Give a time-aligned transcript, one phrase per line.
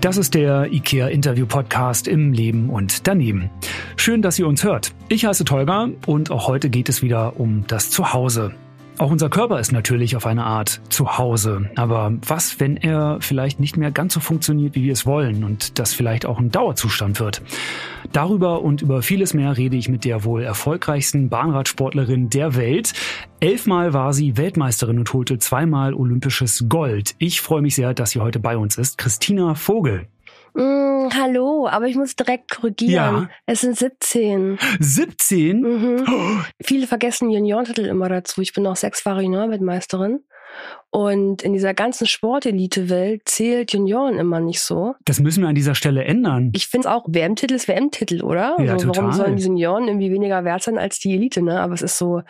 [0.00, 3.50] Das ist der IKEA Interview Podcast im Leben und daneben.
[3.96, 4.94] Schön, dass ihr uns hört.
[5.10, 8.54] Ich heiße Tolga und auch heute geht es wieder um das Zuhause.
[9.00, 11.70] Auch unser Körper ist natürlich auf eine Art zu Hause.
[11.74, 15.78] Aber was, wenn er vielleicht nicht mehr ganz so funktioniert, wie wir es wollen und
[15.78, 17.40] das vielleicht auch ein Dauerzustand wird?
[18.12, 22.92] Darüber und über vieles mehr rede ich mit der wohl erfolgreichsten Bahnradsportlerin der Welt.
[23.40, 27.14] Elfmal war sie Weltmeisterin und holte zweimal olympisches Gold.
[27.16, 28.98] Ich freue mich sehr, dass sie heute bei uns ist.
[28.98, 30.08] Christina Vogel.
[30.54, 32.92] Mm, hallo, aber ich muss direkt korrigieren.
[32.94, 33.28] Ja.
[33.46, 34.58] Es sind 17.
[34.78, 35.60] 17?
[35.60, 36.04] Mhm.
[36.08, 38.40] Oh, Viele vergessen Juniorentitel immer dazu.
[38.40, 40.20] Ich bin noch sechsfache Juniorweltmeisterin.
[40.90, 44.96] Und in dieser ganzen Sportelite-Welt zählt Junioren immer nicht so.
[45.04, 46.50] das müssen wir an dieser Stelle ändern.
[46.52, 48.56] Ich finde es auch, WM-Titel ist WM-Titel, oder?
[48.58, 49.04] Ja, also, total.
[49.04, 51.60] Warum sollen die Senioren irgendwie weniger wert sein als die Elite, ne?
[51.60, 52.22] Aber es ist so,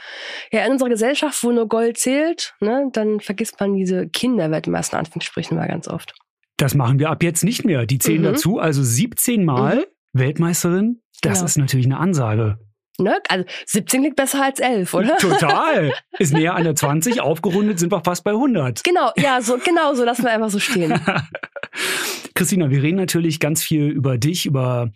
[0.52, 5.06] ja, in unserer Gesellschaft, wo nur Gold zählt, ne, dann vergisst man diese Kinderweltmeister, in
[5.06, 6.12] Anführungsstrichen, mal ganz oft.
[6.60, 7.86] Das machen wir ab jetzt nicht mehr.
[7.86, 8.25] Die zählen Mhm.
[8.27, 8.58] dazu.
[8.58, 9.83] Also 17 Mal Mhm.
[10.12, 11.00] Weltmeisterin.
[11.22, 11.44] Das Genau.
[11.47, 12.58] ist natürlich eine Ansage.
[12.98, 13.17] Ne?
[13.30, 15.17] Also 17 klingt besser als 11, oder?
[15.17, 15.91] Total.
[16.19, 17.22] Ist näher an der 20.
[17.22, 18.84] Aufgerundet sind wir fast bei 100.
[18.84, 20.92] Genau, ja, so, genau so, lassen wir einfach so stehen.
[22.34, 24.92] Christina, wir reden natürlich ganz viel über dich, über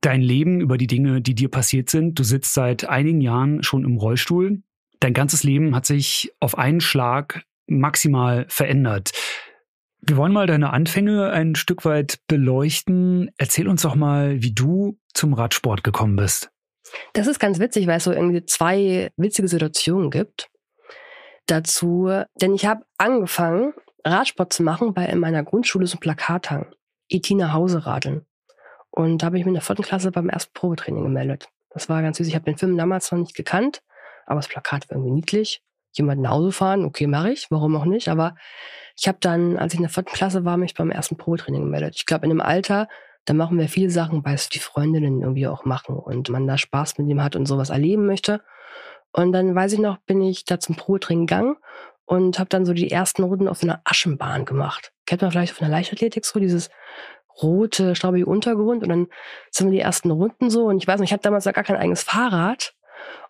[0.00, 2.16] dein Leben, über die Dinge, die dir passiert sind.
[2.18, 4.62] Du sitzt seit einigen Jahren schon im Rollstuhl.
[5.00, 9.10] Dein ganzes Leben hat sich auf einen Schlag maximal verändert.
[10.00, 13.30] Wir wollen mal deine Anfänge ein Stück weit beleuchten.
[13.36, 16.50] Erzähl uns doch mal, wie du zum Radsport gekommen bist.
[17.12, 20.48] Das ist ganz witzig, weil es so irgendwie zwei witzige Situationen gibt
[21.46, 22.10] dazu.
[22.40, 26.72] Denn ich habe angefangen, Radsport zu machen, weil in meiner Grundschule so ein Plakat hang.
[27.30, 28.26] Nach Hause radeln.
[28.90, 31.48] Und da habe ich mich in der vierten Klasse beim ersten Probetraining gemeldet.
[31.70, 32.26] Das war ganz süß.
[32.26, 33.82] Ich habe den Film damals noch nicht gekannt,
[34.26, 35.62] aber das Plakat war irgendwie niedlich.
[35.98, 38.08] Jemand nach Hause fahren, okay, mache ich, warum auch nicht.
[38.08, 38.34] Aber
[38.96, 41.94] ich habe dann, als ich in der vierten Klasse war, mich beim ersten Probetraining gemeldet.
[41.96, 42.88] Ich glaube, in dem Alter,
[43.24, 46.56] da machen wir viele Sachen, weil es die Freundinnen irgendwie auch machen und man da
[46.56, 48.42] Spaß mit dem hat und sowas erleben möchte.
[49.12, 51.56] Und dann weiß ich noch, bin ich da zum Probetraining gegangen
[52.06, 54.92] und habe dann so die ersten Runden auf einer Aschenbahn gemacht.
[55.06, 56.70] Kennt man vielleicht auf einer Leichtathletik so dieses
[57.42, 59.06] rote, staubige Untergrund und dann
[59.50, 61.64] sind wir die ersten Runden so und ich weiß noch, ich hatte damals noch gar
[61.64, 62.74] kein eigenes Fahrrad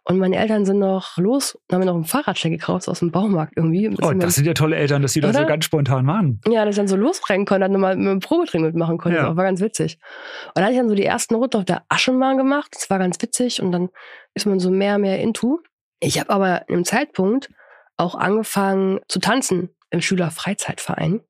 [0.05, 3.11] und meine Eltern sind noch los und haben mir noch einen Fahrradsteig gekauft aus dem
[3.11, 3.91] Baumarkt irgendwie.
[4.03, 6.41] Oh, das sind ja tolle Eltern, dass sie das so ganz spontan machen.
[6.49, 9.19] Ja, dass ich dann so losbrennen konnte, dann nochmal mit einem Probetraining mitmachen konnte.
[9.19, 9.29] Ja.
[9.29, 9.99] Das war ganz witzig.
[10.47, 12.69] Und dann hatte ich dann so die ersten Runden auf der Aschenbahn gemacht.
[12.73, 13.91] Das war ganz witzig und dann
[14.35, 15.61] ist man so mehr, mehr into.
[16.01, 17.51] Ich habe aber im Zeitpunkt
[17.97, 21.21] auch angefangen zu tanzen im Schülerfreizeitverein.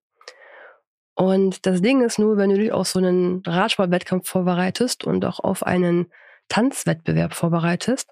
[1.15, 5.41] Und das Ding ist nur, wenn du dich auf so einen Radsportwettkampf vorbereitest und auch
[5.41, 6.13] auf einen
[6.49, 8.11] Tanzwettbewerb vorbereitest,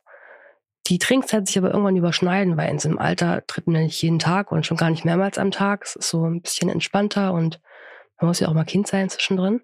[0.88, 4.18] die Trinkzeit sich aber irgendwann überschneiden, weil in so einem Alter tritt man nicht jeden
[4.18, 5.84] Tag und schon gar nicht mehrmals am Tag.
[5.84, 7.60] Es ist so ein bisschen entspannter und
[8.20, 9.62] man muss ja auch mal Kind sein zwischendrin.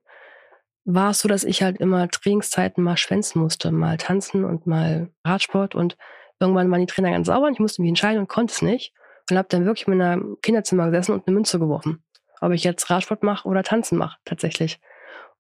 [0.85, 5.11] War es so, dass ich halt immer Trainingszeiten mal schwänzen musste, mal tanzen und mal
[5.25, 5.97] Radsport und
[6.41, 8.93] irgendwann waren die Trainer ganz sauber und ich musste mich entscheiden und konnte es nicht
[9.31, 12.03] und habe dann wirklich in meinem Kinderzimmer gesessen und eine Münze geworfen,
[12.41, 14.81] ob ich jetzt Radsport mache oder tanzen mache tatsächlich.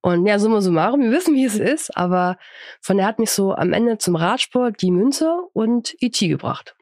[0.03, 2.37] Und ja, summa summarum, wir wissen, wie es ist, aber
[2.81, 6.75] von der hat mich so am Ende zum Radsport die Münze und IT gebracht.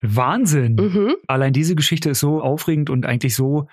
[0.00, 0.74] Wahnsinn.
[0.76, 1.14] Mhm.
[1.28, 3.68] Allein diese Geschichte ist so aufregend und eigentlich so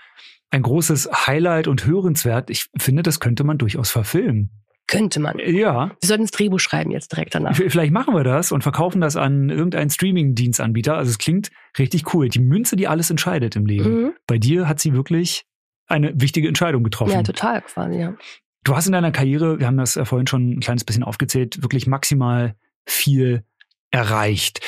[0.50, 2.50] ein großes Highlight und hörenswert.
[2.50, 4.52] Ich finde, das könnte man durchaus verfilmen.
[4.88, 5.40] Könnte man.
[5.40, 7.56] Ja, Wir sollten das Drehbuch schreiben jetzt direkt danach.
[7.56, 10.98] vielleicht machen wir das und verkaufen das an irgendeinen Streaming-Dienstanbieter.
[10.98, 12.28] Also es klingt richtig cool.
[12.28, 14.02] Die Münze, die alles entscheidet im Leben.
[14.04, 14.14] Mhm.
[14.28, 15.46] Bei dir hat sie wirklich
[15.88, 17.12] eine wichtige Entscheidung getroffen.
[17.12, 18.16] Ja, total quasi, ja.
[18.64, 21.64] Du hast in deiner Karriere, wir haben das ja vorhin schon ein kleines bisschen aufgezählt,
[21.64, 22.56] wirklich maximal
[22.86, 23.44] viel
[23.90, 24.62] erreicht.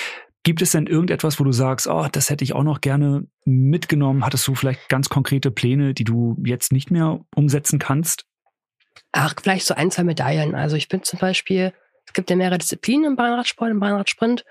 [0.44, 4.26] Gibt es denn irgendetwas, wo du sagst, oh, das hätte ich auch noch gerne mitgenommen?
[4.26, 8.26] Hattest du vielleicht ganz konkrete Pläne, die du jetzt nicht mehr umsetzen kannst?
[9.12, 10.56] Ach, vielleicht so ein, zwei Medaillen.
[10.56, 11.72] Also ich bin zum Beispiel,
[12.06, 14.44] es gibt ja mehrere Disziplinen im Bahnradsport, im Bahnradsprint.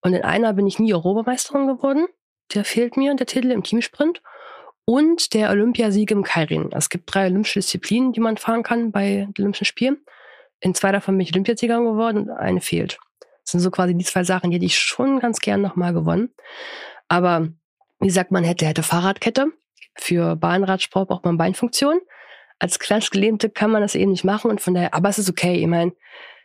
[0.00, 2.06] Und in einer bin ich nie Europameisterin geworden.
[2.54, 4.22] Der fehlt mir, der Titel im Teamsprint.
[4.86, 6.70] Und der Olympiasieg im Kairin.
[6.72, 9.98] Es gibt drei olympische Disziplinen, die man fahren kann bei den Olympischen Spielen.
[10.60, 12.98] In zwei davon bin ich Olympiasieger geworden und eine fehlt.
[13.20, 16.34] Das sind so quasi die zwei Sachen, die hätte ich schon ganz gern nochmal gewonnen.
[17.08, 17.48] Aber
[18.00, 19.52] wie sagt man, hätte, hätte Fahrradkette.
[19.96, 22.00] Für Bahnradsport braucht man Beinfunktion.
[22.58, 25.56] Als Kleinstgelähmte kann man das eben nicht machen und von daher, aber es ist okay.
[25.56, 25.92] Ich meine,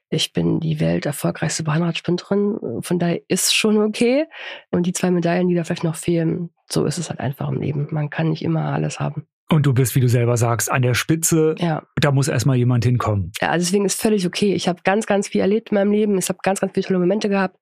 [0.10, 4.26] ich bin die welterfolgreichste Bahnradsprinterin, von daher ist schon okay.
[4.72, 7.62] Und die zwei Medaillen, die da vielleicht noch fehlen, so ist es halt einfach im
[7.62, 7.88] Leben.
[7.92, 9.28] Man kann nicht immer alles haben.
[9.52, 11.56] Und du bist, wie du selber sagst, an der Spitze.
[11.58, 11.84] Ja.
[12.00, 13.32] Da muss erstmal jemand hinkommen.
[13.42, 14.54] ja also deswegen ist völlig okay.
[14.54, 16.18] Ich habe ganz, ganz viel erlebt in meinem Leben.
[16.18, 17.58] Ich habe ganz, ganz viele tolle Momente gehabt,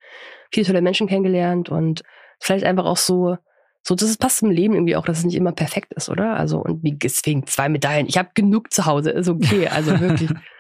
[0.52, 2.04] viele tolle Menschen kennengelernt und
[2.40, 3.38] vielleicht einfach auch so,
[3.84, 6.36] So, das passt im Leben irgendwie auch, dass es nicht immer perfekt ist, oder?
[6.36, 8.08] Also, und wie, deswegen zwei Medaillen.
[8.08, 10.30] Ich habe genug zu Hause, ist okay, also wirklich.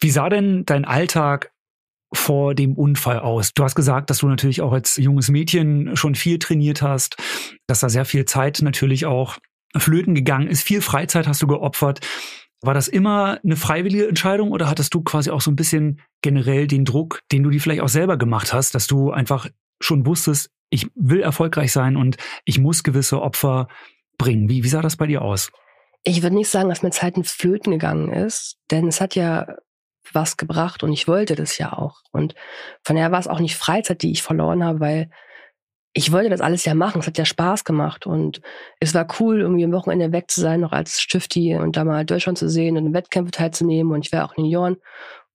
[0.00, 1.52] wie sah denn dein Alltag
[2.12, 3.52] vor dem Unfall aus?
[3.52, 7.16] Du hast gesagt, dass du natürlich auch als junges Mädchen schon viel trainiert hast,
[7.66, 9.38] dass da sehr viel Zeit natürlich auch
[9.76, 10.62] flöten gegangen ist.
[10.62, 12.00] Viel Freizeit hast du geopfert.
[12.60, 16.66] War das immer eine freiwillige Entscheidung oder hattest du quasi auch so ein bisschen generell
[16.66, 19.48] den Druck, den du dir vielleicht auch selber gemacht hast, dass du einfach
[19.80, 23.68] schon wusstest, ich will erfolgreich sein und ich muss gewisse Opfer
[24.18, 24.48] bringen.
[24.48, 25.52] Wie, wie sah das bei dir aus?
[26.02, 29.46] Ich würde nicht sagen, dass mir Zeit in Flöten gegangen ist, denn es hat ja
[30.14, 32.00] was gebracht und ich wollte das ja auch.
[32.12, 32.34] Und
[32.84, 35.10] von daher war es auch nicht Freizeit, die ich verloren habe, weil
[35.92, 37.00] ich wollte das alles ja machen.
[37.00, 38.40] Es hat ja Spaß gemacht und
[38.78, 42.04] es war cool, irgendwie am Wochenende weg zu sein, noch als Stifti und da mal
[42.04, 43.92] Deutschland zu sehen und Wettkämpfe teilzunehmen.
[43.92, 44.76] Und ich war auch in Junioren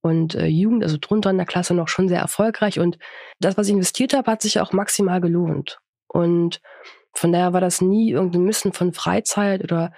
[0.01, 2.79] und äh, Jugend, also drunter in der Klasse noch schon sehr erfolgreich.
[2.79, 2.97] Und
[3.39, 5.79] das, was ich investiert habe, hat sich auch maximal gelohnt.
[6.07, 6.61] Und
[7.13, 9.91] von daher war das nie irgendein Missen von Freizeit oder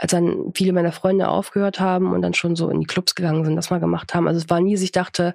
[0.00, 3.44] als dann viele meiner Freunde aufgehört haben und dann schon so in die Clubs gegangen
[3.44, 4.28] sind, das mal gemacht haben.
[4.28, 5.34] Also es war nie, dass ich dachte,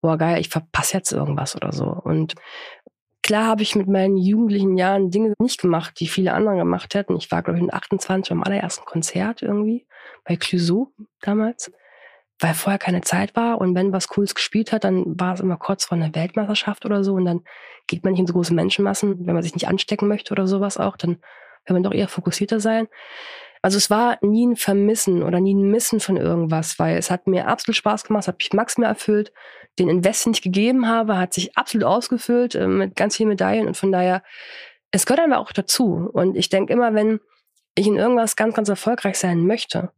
[0.00, 1.86] boah geil, ich verpasse jetzt irgendwas oder so.
[1.86, 2.34] Und
[3.24, 7.16] Klar habe ich mit meinen jugendlichen Jahren Dinge nicht gemacht, die viele andere gemacht hätten.
[7.16, 9.86] Ich war, glaube ich, mit 28 beim allerersten Konzert irgendwie
[10.24, 11.72] bei Clouseau damals,
[12.38, 13.62] weil vorher keine Zeit war.
[13.62, 17.02] Und wenn was Cooles gespielt hat, dann war es immer kurz vor einer Weltmeisterschaft oder
[17.02, 17.14] so.
[17.14, 17.44] Und dann
[17.86, 20.76] geht man nicht in so große Menschenmassen, wenn man sich nicht anstecken möchte oder sowas
[20.76, 20.98] auch.
[20.98, 21.12] Dann
[21.64, 22.88] will man doch eher fokussierter sein.
[23.64, 27.26] Also es war nie ein Vermissen oder nie ein Missen von irgendwas, weil es hat
[27.26, 29.32] mir absolut Spaß gemacht, es hat mich maximal erfüllt.
[29.78, 33.66] Den Invest, den ich gegeben habe, hat sich absolut ausgefüllt äh, mit ganz vielen Medaillen
[33.66, 34.22] und von daher,
[34.90, 36.10] es gehört aber auch dazu.
[36.12, 37.20] Und ich denke immer, wenn
[37.74, 39.92] ich in irgendwas ganz, ganz erfolgreich sein möchte,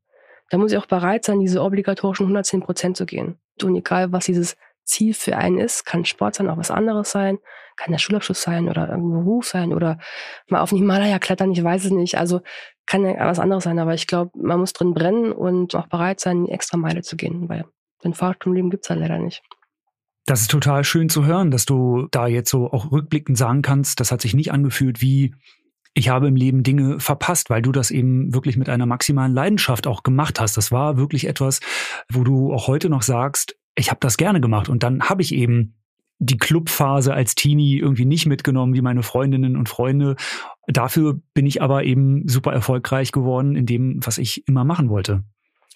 [0.51, 3.37] dann muss ich auch bereit sein, diese obligatorischen 110 Prozent zu gehen.
[3.61, 7.41] Und egal, was dieses Ziel für einen ist, kann Sport sein, auch was anderes sein,
[7.75, 9.99] kann der Schulabschluss sein oder ein Beruf sein oder
[10.47, 12.17] mal auf den Himalaya klettern, ich weiß es nicht.
[12.17, 12.43] Also
[12.87, 16.21] kann ja was anderes sein, aber ich glaube, man muss drin brennen und auch bereit
[16.21, 17.65] sein, die extra Meile zu gehen, weil
[18.05, 19.43] den Fahrstuhl im Leben gibt's halt leider nicht.
[20.27, 24.01] Das ist total schön zu hören, dass du da jetzt so auch rückblickend sagen kannst,
[24.01, 25.35] das hat sich nicht angefühlt wie
[25.95, 29.87] ich habe im Leben Dinge verpasst, weil du das eben wirklich mit einer maximalen Leidenschaft
[29.87, 30.59] auch gemacht hast.
[30.59, 31.61] Das war wirklich etwas,
[32.13, 35.33] wo du auch heute noch sagst, ich habe das gerne gemacht und dann habe ich
[35.33, 35.75] eben
[36.19, 40.17] die Clubphase als Teenie irgendwie nicht mitgenommen wie meine Freundinnen und Freunde.
[40.67, 45.25] Dafür bin ich aber eben super erfolgreich geworden in dem, was ich immer machen wollte.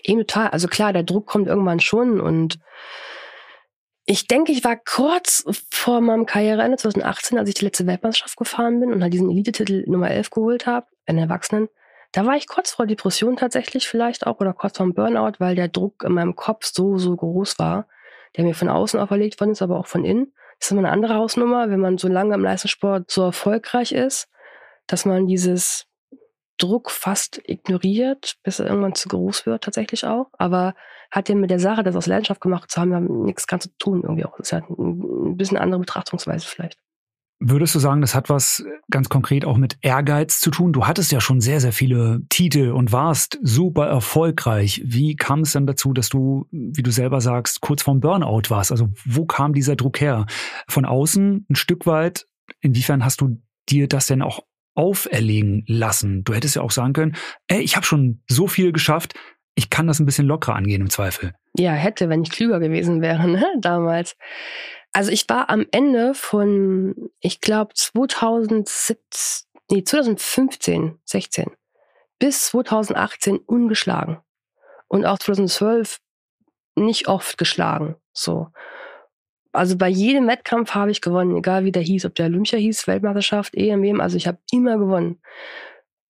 [0.03, 0.49] Eben total.
[0.49, 2.59] Also klar, der Druck kommt irgendwann schon und
[4.07, 8.81] ich denke, ich war kurz vor meinem Karriereende 2018, als ich die letzte Weltmeisterschaft gefahren
[8.81, 11.69] bin und halt diesen Elite-Titel Nummer 11 geholt habe, einen Erwachsenen.
[12.13, 15.55] Da war ich kurz vor Depression tatsächlich vielleicht auch oder kurz vor dem Burnout, weil
[15.55, 17.87] der Druck in meinem Kopf so, so groß war
[18.37, 20.32] der mir von außen auferlegt worden ist, aber auch von innen.
[20.59, 24.29] Das ist immer eine andere Hausnummer, wenn man so lange im Leistungssport so erfolgreich ist,
[24.87, 25.87] dass man dieses
[26.59, 30.27] Druck fast ignoriert, bis er irgendwann zu groß wird, tatsächlich auch.
[30.35, 30.75] Aber
[31.11, 33.71] hat ja mit der Sache, das aus Leidenschaft gemacht zu haben, ja nichts ganz zu
[33.79, 34.37] tun irgendwie auch.
[34.37, 36.79] Das ist ja ein bisschen andere Betrachtungsweise vielleicht.
[37.43, 40.75] Würdest du sagen, das hat was ganz konkret auch mit Ehrgeiz zu tun?
[40.75, 44.83] Du hattest ja schon sehr, sehr viele Titel und warst super erfolgreich.
[44.85, 48.73] Wie kam es dann dazu, dass du, wie du selber sagst, kurz vorm Burnout warst?
[48.73, 50.27] Also wo kam dieser Druck her?
[50.69, 52.27] Von außen ein Stück weit?
[52.61, 53.41] Inwiefern hast du
[53.71, 54.41] dir das denn auch
[54.75, 56.25] auferlegen lassen?
[56.25, 57.17] Du hättest ja auch sagen können,
[57.47, 59.15] ey, ich habe schon so viel geschafft,
[59.55, 61.32] ich kann das ein bisschen lockerer angehen im Zweifel.
[61.59, 64.17] Ja, hätte, wenn ich klüger gewesen wäre, ne, damals.
[64.93, 71.51] Also ich war am Ende von, ich glaube, 2017, nee, 2015, 16
[72.20, 74.19] bis 2018 ungeschlagen.
[74.87, 75.99] Und auch 2012
[76.77, 77.97] nicht oft geschlagen.
[78.13, 78.49] So.
[79.53, 82.87] Also bei jedem Wettkampf habe ich gewonnen, egal wie der hieß, ob der Olympia hieß,
[82.87, 85.20] Weltmeisterschaft, EMW, also ich habe immer gewonnen.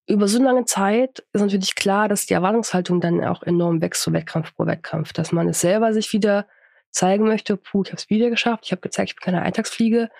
[0.06, 4.12] Über so lange Zeit ist natürlich klar, dass die Erwartungshaltung dann auch enorm wächst, so
[4.12, 6.46] Wettkampf pro Wettkampf, dass man es selber sich wieder
[6.90, 10.10] zeigen möchte, puh, ich habe es wieder geschafft, ich habe gezeigt, ich bin keine Eintagsfliege,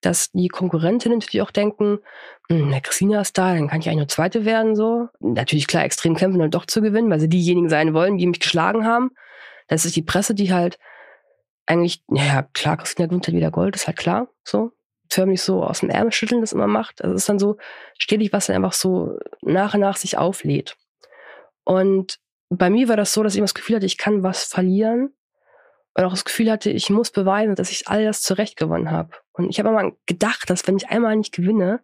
[0.00, 1.98] dass die Konkurrentinnen natürlich auch denken,
[2.48, 5.08] hm, der Christina ist da, dann kann ich eigentlich nur Zweite werden, so.
[5.20, 8.40] Natürlich klar, extrem kämpfen dann doch zu gewinnen, weil sie diejenigen sein wollen, die mich
[8.40, 9.10] geschlagen haben.
[9.68, 10.78] Das ist die Presse, die halt
[11.66, 14.72] eigentlich, ja, klar, Christina gewinnt halt wieder Gold, ist halt klar, so.
[15.08, 17.00] Förmlich so aus dem Ärmel schütteln das immer macht.
[17.02, 17.58] Also ist dann so
[17.96, 20.76] stetig, was dann einfach so nach und nach sich auflädt.
[21.62, 22.18] Und
[22.48, 25.15] bei mir war das so, dass ich immer das Gefühl hatte, ich kann was verlieren,
[25.96, 29.10] und auch das Gefühl hatte, ich muss beweisen, dass ich all das zurecht gewonnen habe.
[29.32, 31.80] Und ich habe immer gedacht, dass wenn ich einmal nicht gewinne,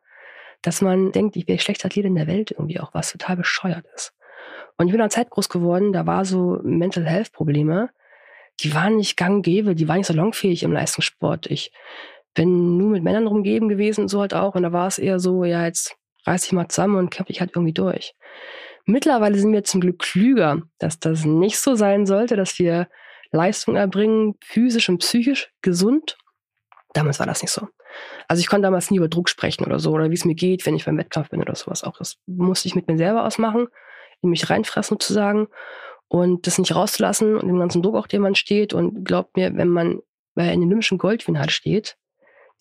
[0.61, 3.87] dass man denkt, ich wäre schlechter Athlet in der Welt irgendwie auch, was total bescheuert
[3.95, 4.12] ist.
[4.76, 7.88] Und ich bin an Zeit groß geworden, da war so Mental Health Probleme,
[8.61, 11.47] die waren nicht gang und gäbe, die waren nicht salonfähig im Leistungssport.
[11.47, 11.73] Ich
[12.35, 14.54] bin nur mit Männern rumgeben gewesen, so halt auch.
[14.54, 17.40] Und da war es eher so, ja, jetzt reiß dich mal zusammen und kämpf dich
[17.40, 18.14] halt irgendwie durch.
[18.85, 22.88] Mittlerweile sind wir zum Glück klüger, dass das nicht so sein sollte, dass wir
[23.33, 26.17] Leistung erbringen, physisch und psychisch gesund.
[26.93, 27.67] Damals war das nicht so.
[28.29, 30.65] Also ich konnte damals nie über Druck sprechen oder so, oder wie es mir geht,
[30.67, 31.99] wenn ich beim Wettkampf bin oder sowas auch.
[31.99, 33.69] Das musste ich mit mir selber ausmachen,
[34.21, 35.49] in mich reinfressen sozusagen
[36.09, 38.75] und das nicht rauszulassen und den ganzen Druck, auch den man steht.
[38.75, 40.01] Und glaubt mir, wenn man
[40.35, 41.97] bei einem olympischen Goldfinale steht,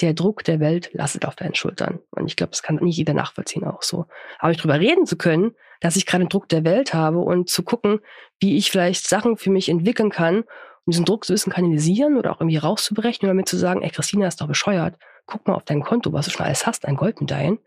[0.02, 2.00] der Druck der Welt lastet auf deinen Schultern.
[2.12, 4.06] Und ich glaube, das kann nicht jeder nachvollziehen auch so.
[4.40, 7.64] Aber ich drüber reden zu können, dass ich gerade Druck der Welt habe und zu
[7.64, 8.00] gucken,
[8.40, 10.44] wie ich vielleicht Sachen für mich entwickeln kann,
[10.86, 13.90] um diesen Druck zu wissen kanalisieren oder auch irgendwie rauszubrechen oder mir zu sagen, ey,
[13.90, 14.98] Christina ist doch bescheuert.
[15.26, 17.60] Guck mal auf dein Konto, was du schon alles hast, ein Goldmedaillen.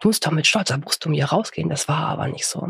[0.00, 1.68] Du musst doch mit stolzer Brust um hier rausgehen.
[1.68, 2.68] Das war aber nicht so.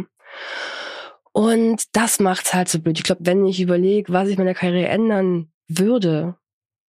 [1.32, 2.98] Und das macht's halt so blöd.
[2.98, 6.36] Ich glaube, wenn ich überlege, was ich meiner Karriere ändern würde,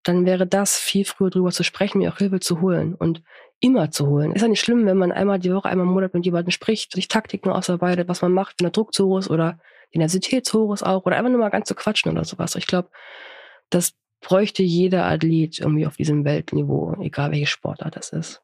[0.04, 3.22] dann wäre das viel früher drüber zu sprechen, mir auch Hilfe zu holen und
[3.62, 4.34] immer zu holen.
[4.34, 6.92] Ist ja nicht schlimm, wenn man einmal die Woche, einmal im Monat mit jemandem spricht,
[6.92, 9.60] sich Taktiken ausarbeitet, was man macht, wenn der Druck zu hoch ist oder
[9.92, 12.56] die Intensität zu hoch ist auch oder einfach nur mal ganz zu quatschen oder sowas.
[12.56, 12.90] Ich glaube,
[13.70, 18.42] das bräuchte jeder Athlet irgendwie auf diesem Weltniveau, egal welche Sportart das ist.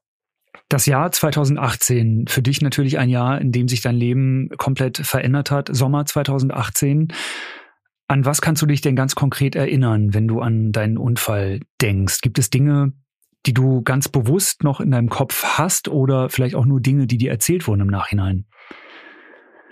[0.69, 5.49] Das Jahr 2018, für dich natürlich ein Jahr, in dem sich dein Leben komplett verändert
[5.49, 5.69] hat.
[5.71, 7.13] Sommer 2018.
[8.09, 12.21] An was kannst du dich denn ganz konkret erinnern, wenn du an deinen Unfall denkst?
[12.21, 12.93] Gibt es Dinge,
[13.45, 17.17] die du ganz bewusst noch in deinem Kopf hast oder vielleicht auch nur Dinge, die
[17.17, 18.45] dir erzählt wurden im Nachhinein?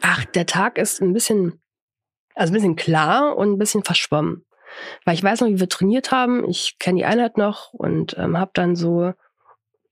[0.01, 1.61] Ach, der Tag ist ein bisschen,
[2.35, 4.45] also ein bisschen klar und ein bisschen verschwommen.
[5.03, 6.47] Weil ich weiß noch, wie wir trainiert haben.
[6.49, 9.13] Ich kenne die Einheit noch und ähm, habe dann so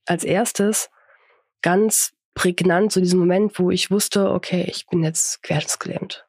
[0.06, 0.90] als erstes
[1.62, 6.26] ganz prägnant so diesen Moment, wo ich wusste, okay, ich bin jetzt querschnittsgelähmt.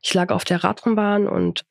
[0.00, 1.64] Ich lag auf der Radrennbahn und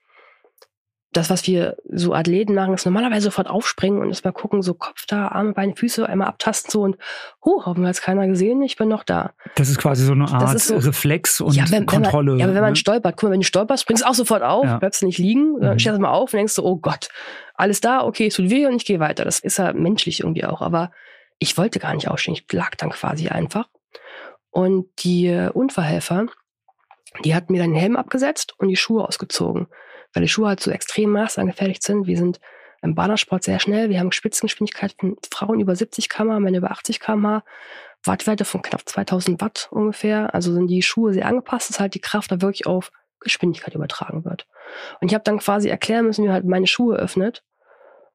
[1.14, 5.06] das, was wir so Athleten machen, ist normalerweise sofort aufspringen und erstmal gucken, so Kopf
[5.08, 6.98] da, Arme, Beine, Füße, einmal abtasten so und
[7.44, 9.34] huh, hoffen wir hat keiner gesehen, ich bin noch da.
[9.56, 12.32] Das ist quasi so eine Art so, Reflex und ja, wenn, Kontrolle.
[12.32, 12.78] Wenn man, ja, aber wenn man ne?
[12.78, 14.78] stolpert, guck mal, wenn du stolperst, springst du auch sofort auf, ja.
[14.78, 15.80] bleibst du nicht liegen, dann mhm.
[15.80, 17.10] stehst du mal auf und denkst so, oh Gott,
[17.56, 19.26] alles da, okay, es tut weh und ich gehe weiter.
[19.26, 20.92] Das ist ja menschlich irgendwie auch, aber
[21.40, 23.68] ich wollte gar nicht aufstehen, ich lag dann quasi einfach.
[24.50, 26.28] Und die Unfallhelfer,
[27.26, 29.68] die hatten mir dann den Helm abgesetzt und die Schuhe ausgezogen,
[30.14, 32.08] weil die Schuhe halt so extrem maßangefertigt sind.
[32.08, 32.40] Wir sind
[32.82, 33.90] im Badersport sehr schnell.
[33.90, 37.44] Wir haben Spitzengeschwindigkeiten, Frauen über 70 km/h, Männer über 80 km/h,
[38.04, 40.34] Wattwerte von knapp 2000 Watt ungefähr.
[40.34, 44.26] Also sind die Schuhe sehr angepasst, dass halt die Kraft da wirklich auf Geschwindigkeit übertragen
[44.26, 44.48] wird.
[45.00, 47.44] Und ich habe dann quasi erklären müssen, wie halt meine Schuhe öffnet.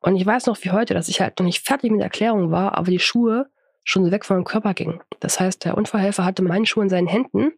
[0.01, 2.51] Und ich weiß noch wie heute, dass ich halt noch nicht fertig mit der Erklärung
[2.51, 3.49] war, aber die Schuhe
[3.85, 5.01] schon so weg von meinem Körper gingen.
[5.21, 7.53] Das heißt, der Unfallhelfer hatte meine Schuhe in seinen Händen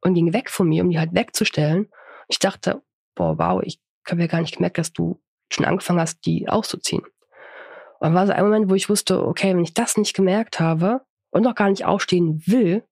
[0.00, 1.88] und ging weg von mir, um die halt wegzustellen.
[2.28, 2.82] Ich dachte,
[3.16, 5.20] boah, wow, ich habe ja gar nicht gemerkt, dass du
[5.50, 7.02] schon angefangen hast, die auszuziehen.
[7.02, 10.60] Und dann war so ein Moment, wo ich wusste, okay, wenn ich das nicht gemerkt
[10.60, 12.84] habe und noch gar nicht aufstehen will,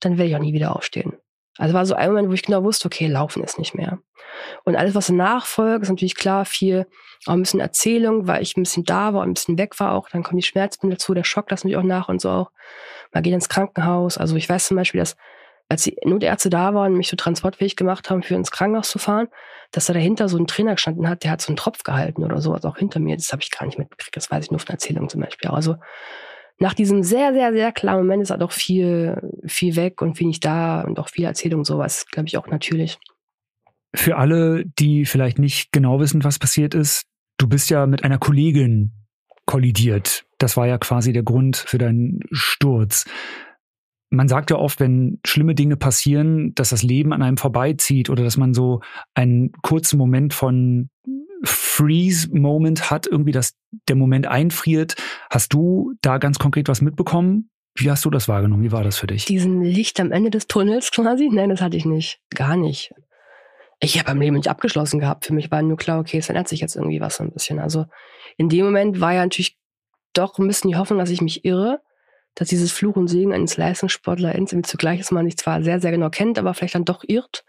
[0.00, 1.14] dann werde ich auch nie wieder aufstehen.
[1.58, 3.98] Also war so ein Moment, wo ich genau wusste, okay, laufen ist nicht mehr.
[4.64, 6.86] Und alles, was danach folgt, ist natürlich klar viel,
[7.26, 9.92] auch ein bisschen Erzählung, weil ich ein bisschen da war und ein bisschen weg war
[9.92, 10.08] auch.
[10.08, 12.52] Dann kommen die Schmerzmittel dazu, der Schock das natürlich auch nach und so auch.
[13.12, 14.18] Man geht ins Krankenhaus.
[14.18, 15.16] Also ich weiß zum Beispiel, dass
[15.68, 18.98] als die Notärzte da waren und mich so transportfähig gemacht haben, für ins Krankenhaus zu
[18.98, 19.28] fahren,
[19.70, 22.40] dass da dahinter so ein Trainer gestanden hat, der hat so einen Tropf gehalten oder
[22.40, 23.16] sowas auch hinter mir.
[23.16, 24.16] Das habe ich gar nicht mitbekriegt.
[24.16, 25.50] Das weiß ich nur von Erzählungen zum Beispiel.
[25.50, 25.76] Also
[26.58, 30.26] nach diesem sehr, sehr, sehr klaren Moment ist halt auch viel, viel weg und viel
[30.26, 32.98] nicht da und auch viel Erzählung sowas, glaube ich, auch natürlich.
[33.94, 37.04] Für alle, die vielleicht nicht genau wissen, was passiert ist,
[37.36, 38.92] du bist ja mit einer Kollegin
[39.46, 40.24] kollidiert.
[40.38, 43.06] Das war ja quasi der Grund für deinen Sturz
[44.10, 48.24] man sagt ja oft, wenn schlimme Dinge passieren, dass das Leben an einem vorbeizieht oder
[48.24, 48.80] dass man so
[49.14, 50.90] einen kurzen Moment von
[51.44, 53.54] Freeze-Moment hat, irgendwie, dass
[53.88, 54.96] der Moment einfriert.
[55.30, 57.50] Hast du da ganz konkret was mitbekommen?
[57.76, 58.64] Wie hast du das wahrgenommen?
[58.64, 59.26] Wie war das für dich?
[59.26, 61.28] Diesen Licht am Ende des Tunnels quasi?
[61.30, 62.20] Nein, das hatte ich nicht.
[62.34, 62.92] Gar nicht.
[63.78, 65.26] Ich habe mein Leben nicht abgeschlossen gehabt.
[65.26, 67.60] Für mich war nur klar, okay, es verändert sich jetzt irgendwie was so ein bisschen.
[67.60, 67.84] Also
[68.36, 69.56] in dem Moment war ja natürlich
[70.14, 71.80] doch ein bisschen die Hoffnung, dass ich mich irre
[72.38, 76.08] dass dieses Fluch und Segen eines Leistungssportlers zugleich ist, man sich zwar sehr, sehr genau
[76.08, 77.44] kennt, aber vielleicht dann doch irrt,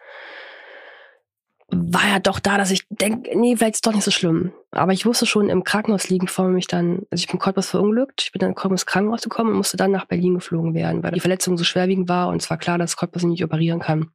[1.72, 4.52] war ja doch da, dass ich denke, nee, vielleicht ist es doch nicht so schlimm.
[4.72, 8.24] Aber ich wusste schon im Krankenhaus liegen, bevor mich dann, also ich bin Cottbus verunglückt,
[8.24, 11.12] ich bin dann in Cottbus Krankenhaus gekommen und musste dann nach Berlin geflogen werden, weil
[11.12, 14.12] die Verletzung so schwerwiegend war und es war klar, dass Cottbus nicht operieren kann.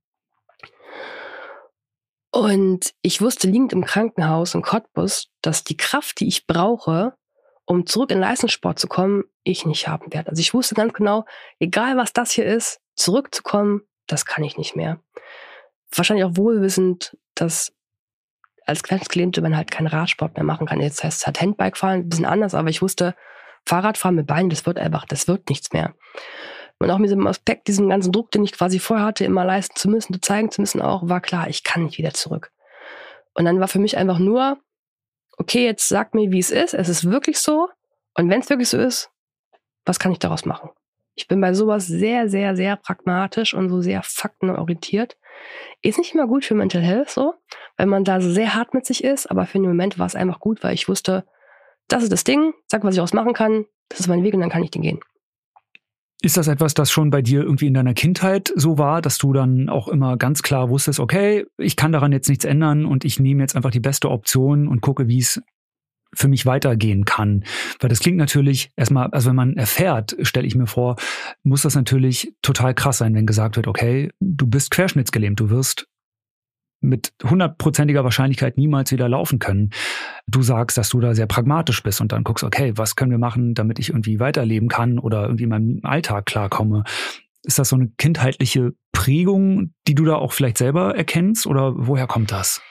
[2.32, 7.14] Und ich wusste liegend im Krankenhaus in Cottbus, dass die Kraft, die ich brauche,
[7.66, 10.30] um zurück in Leistungssport zu kommen, ich nicht haben werde.
[10.30, 11.24] Also ich wusste ganz genau,
[11.58, 15.00] egal was das hier ist, zurückzukommen, das kann ich nicht mehr.
[15.94, 17.72] Wahrscheinlich auch wohlwissend, dass
[18.66, 20.80] als Querschnittsgelähmte man halt keinen Radsport mehr machen kann.
[20.80, 23.14] Jetzt heißt es halt Handbike fahren, ein bisschen anders, aber ich wusste,
[23.66, 25.94] Fahrradfahren mit Beinen, das wird einfach, das wird nichts mehr.
[26.78, 29.76] Und auch mit diesem Aspekt, diesen ganzen Druck, den ich quasi vorher hatte, immer leisten
[29.76, 32.50] zu müssen, zu zeigen zu müssen, auch war klar, ich kann nicht wieder zurück.
[33.34, 34.58] Und dann war für mich einfach nur,
[35.36, 36.74] okay, jetzt sag mir, wie es ist.
[36.74, 37.68] Es ist wirklich so.
[38.14, 39.10] Und wenn es wirklich so ist,
[39.84, 40.70] was kann ich daraus machen?
[41.16, 45.16] Ich bin bei sowas sehr, sehr, sehr pragmatisch und so sehr faktenorientiert.
[45.82, 47.34] Ist nicht immer gut für Mental Health so,
[47.76, 50.16] wenn man da so sehr hart mit sich ist, aber für den Moment war es
[50.16, 51.24] einfach gut, weil ich wusste,
[51.88, 54.40] das ist das Ding, sag, was ich aus machen kann, das ist mein Weg und
[54.40, 55.00] dann kann ich den gehen.
[56.24, 59.34] Ist das etwas, das schon bei dir irgendwie in deiner Kindheit so war, dass du
[59.34, 63.20] dann auch immer ganz klar wusstest, okay, ich kann daran jetzt nichts ändern und ich
[63.20, 65.42] nehme jetzt einfach die beste Option und gucke, wie es
[66.14, 67.44] für mich weitergehen kann.
[67.78, 70.96] Weil das klingt natürlich erstmal, also wenn man erfährt, stelle ich mir vor,
[71.42, 75.88] muss das natürlich total krass sein, wenn gesagt wird, okay, du bist querschnittsgelähmt, du wirst
[76.84, 79.70] mit hundertprozentiger Wahrscheinlichkeit niemals wieder laufen können.
[80.26, 83.18] Du sagst, dass du da sehr pragmatisch bist und dann guckst, okay, was können wir
[83.18, 86.84] machen, damit ich irgendwie weiterleben kann oder irgendwie in meinem Alltag klarkomme.
[87.42, 92.06] Ist das so eine kindheitliche Prägung, die du da auch vielleicht selber erkennst oder woher
[92.06, 92.62] kommt das?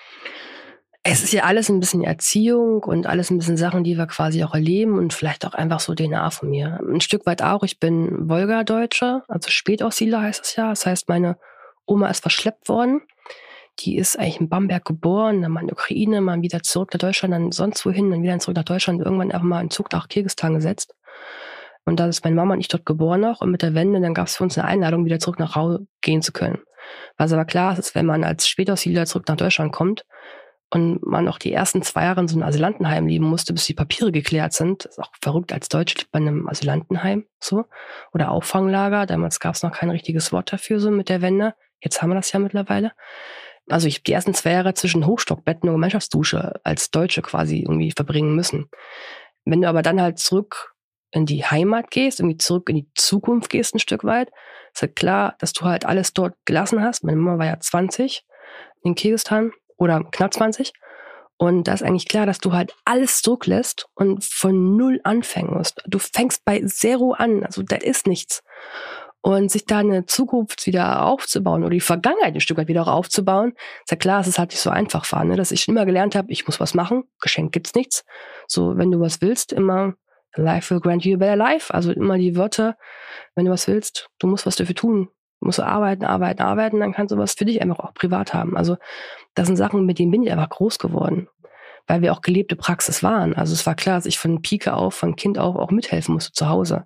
[1.05, 4.41] Es ist ja alles ein bisschen Erziehung und alles ein bisschen Sachen, die wir quasi
[4.43, 6.79] auch erleben und vielleicht auch einfach so DNA von mir.
[6.81, 7.63] Ein Stück weit auch.
[7.63, 10.69] Ich bin Wolga-Deutscher, also Spätaussiedler heißt es ja.
[10.69, 11.37] Das heißt, meine
[11.85, 13.01] Oma ist verschleppt worden.
[13.79, 16.99] Die ist eigentlich in Bamberg geboren, dann mal in der Ukraine, mal wieder zurück nach
[16.99, 20.07] Deutschland, dann sonst wohin, dann wieder zurück nach Deutschland, irgendwann einfach mal einen Zug nach
[20.07, 20.95] Kirgistan gesetzt.
[21.85, 23.41] Und da ist meine Mama und ich dort geboren noch.
[23.41, 25.85] Und mit der Wende, dann gab es für uns eine Einladung, wieder zurück nach Hause
[26.01, 26.59] gehen zu können.
[27.17, 30.05] Was aber klar ist, wenn man als Spätaussiedler zurück nach Deutschland kommt,
[30.73, 33.75] und man auch die ersten zwei Jahre in so einem Asylantenheim leben musste, bis die
[33.75, 34.85] Papiere geklärt sind.
[34.85, 37.65] Ist auch verrückt als Deutsch bei einem Asylantenheim so
[38.11, 39.05] oder Auffanglager.
[39.05, 41.53] Damals gab es noch kein richtiges Wort dafür so mit der Wende.
[41.79, 42.91] Jetzt haben wir das ja mittlerweile.
[43.69, 47.91] Also ich habe die ersten zwei Jahre zwischen Hochstockbetten und Gemeinschaftsdusche als Deutsche quasi irgendwie
[47.91, 48.69] verbringen müssen.
[49.45, 50.73] Wenn du aber dann halt zurück
[51.11, 54.31] in die Heimat gehst, irgendwie zurück in die Zukunft gehst ein Stück weit,
[54.73, 57.03] ist halt klar, dass du halt alles dort gelassen hast.
[57.03, 58.25] Meine Mama war ja 20
[58.83, 60.73] in Kirgistan oder knapp 20.
[61.37, 65.81] Und da ist eigentlich klar, dass du halt alles zurücklässt und von null anfangen musst.
[65.85, 68.43] Du fängst bei Zero an, also da ist nichts.
[69.25, 73.53] Und sich da eine Zukunft wieder aufzubauen oder die Vergangenheit ein Stück weit wieder aufzubauen,
[73.83, 75.37] ist ja klar, dass es halt nicht so einfach war, ne?
[75.37, 78.03] dass ich immer gelernt habe, ich muss was machen, Geschenk gibt's nichts.
[78.47, 79.93] So, wenn du was willst, immer
[80.35, 81.73] Life will grant you a better life.
[81.73, 82.75] Also immer die Wörter,
[83.35, 85.09] wenn du was willst, du musst was dafür tun
[85.43, 88.57] musst du arbeiten, arbeiten, arbeiten, dann kannst du was für dich einfach auch privat haben.
[88.57, 88.77] Also
[89.35, 91.27] das sind Sachen, mit denen bin ich einfach groß geworden,
[91.87, 93.35] weil wir auch gelebte Praxis waren.
[93.35, 96.31] Also es war klar, dass ich von Pike auf, von Kind auf auch mithelfen musste
[96.31, 96.85] zu Hause.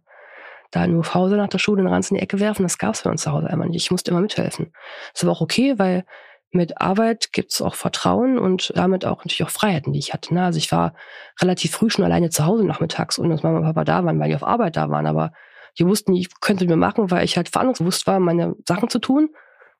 [0.71, 2.95] Da nur auf Hause nach der Schule den Ranz in die Ecke werfen, das gab
[2.95, 3.83] es bei uns zu Hause einmal nicht.
[3.83, 4.73] Ich musste immer mithelfen.
[5.13, 6.05] Das war auch okay, weil
[6.51, 10.33] mit Arbeit gibt es auch Vertrauen und damit auch natürlich auch Freiheiten, die ich hatte.
[10.33, 10.43] Ne?
[10.43, 10.93] Also ich war
[11.41, 14.29] relativ früh schon alleine zu Hause nachmittags, ohne dass Mama und Papa da waren, weil
[14.29, 15.07] die auf Arbeit da waren.
[15.07, 15.33] Aber
[15.77, 19.29] die wussten, ich könnte mir machen, weil ich halt verantwortungsbewusst war, meine Sachen zu tun,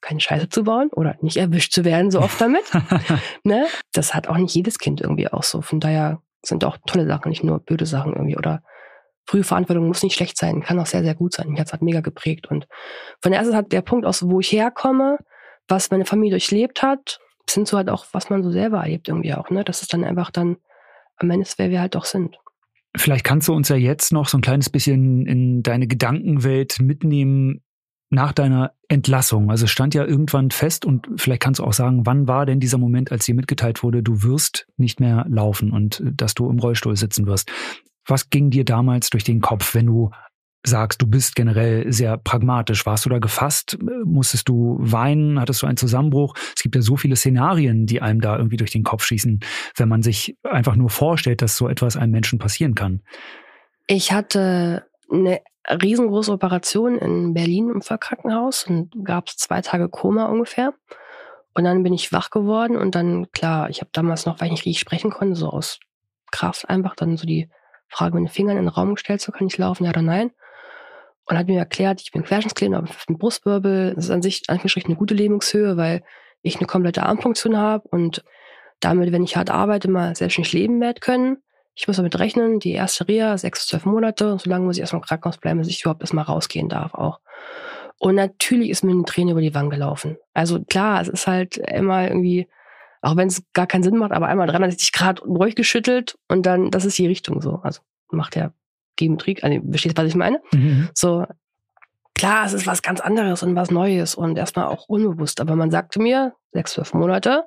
[0.02, 2.64] keine Scheiße zu bauen oder nicht erwischt zu werden so oft damit.
[3.44, 3.66] ne?
[3.94, 5.62] Das hat auch nicht jedes Kind irgendwie auch so.
[5.62, 8.62] Von daher sind auch tolle Sachen, nicht nur blöde Sachen irgendwie oder
[9.28, 11.50] frühe Verantwortung muss nicht schlecht sein, kann auch sehr, sehr gut sein.
[11.50, 12.48] Mich hat es halt mega geprägt.
[12.48, 12.68] Und
[13.22, 15.18] von der ersten halt der Punkt aus, wo ich herkomme,
[15.68, 19.10] was meine Familie durchlebt hat, bis hin zu halt auch, was man so selber erlebt
[19.10, 19.64] irgendwie auch, ne?
[19.64, 20.58] Das ist dann einfach dann
[21.18, 22.38] am Ende ist, wer wir halt auch sind.
[22.96, 27.62] Vielleicht kannst du uns ja jetzt noch so ein kleines bisschen in deine Gedankenwelt mitnehmen
[28.10, 29.52] nach deiner Entlassung.
[29.52, 32.78] Also stand ja irgendwann fest und vielleicht kannst du auch sagen, wann war denn dieser
[32.78, 36.60] Moment, als dir mitgeteilt wurde, du wirst nicht mehr laufen und äh, dass du im
[36.60, 37.52] Rollstuhl sitzen wirst.
[38.08, 40.12] Was ging dir damals durch den Kopf, wenn du
[40.66, 42.86] sagst, du bist generell sehr pragmatisch.
[42.86, 43.78] Warst du da gefasst?
[44.06, 45.40] Musstest du weinen?
[45.40, 46.36] Hattest du einen Zusammenbruch?
[46.56, 49.40] Es gibt ja so viele Szenarien, die einem da irgendwie durch den Kopf schießen,
[49.76, 53.02] wenn man sich einfach nur vorstellt, dass so etwas einem Menschen passieren kann.
[53.88, 60.26] Ich hatte eine riesengroße Operation in Berlin im Vollkrankenhaus und gab es zwei Tage Koma
[60.26, 60.74] ungefähr.
[61.54, 64.52] Und dann bin ich wach geworden und dann, klar, ich habe damals noch, weil ich
[64.52, 65.80] nicht richtig sprechen konnte, so aus
[66.32, 67.50] Kraft einfach dann so die
[67.90, 70.32] Frage mit den Fingern in den Raum gestellt, so kann ich laufen, ja oder nein
[71.28, 73.94] und hat mir erklärt, ich bin Querschnittskleber, habe einen Brustwirbel.
[73.96, 76.04] Das ist an sich angestrichen eine gute Lebenshöhe, weil
[76.42, 78.24] ich eine komplette Armfunktion habe und
[78.80, 81.38] damit, wenn ich hart arbeite, mal selbstständig leben werde können.
[81.76, 84.78] Ich muss damit rechnen, die erste Reha, sechs bis zwölf Monate, und so lange muss
[84.78, 87.20] ich erstmal im Krankenhaus bleiben, bis ich überhaupt erstmal rausgehen darf auch.
[88.00, 90.18] Und natürlich ist mir eine Träne über die Wangen gelaufen.
[90.34, 92.48] Also klar, es ist halt immer irgendwie,
[93.02, 96.72] auch wenn es gar keinen Sinn macht, aber einmal 360 Grad ruhig geschüttelt und dann,
[96.72, 97.60] das ist die Richtung so.
[97.64, 98.54] Also macht ja
[98.96, 100.42] Geometrie, also verstehst was ich meine?
[100.52, 100.90] Mhm.
[100.94, 101.26] So,
[102.16, 105.40] klar, es ist was ganz anderes und was Neues und erstmal auch unbewusst.
[105.40, 107.46] Aber man sagte mir, sechs, zwölf Monate,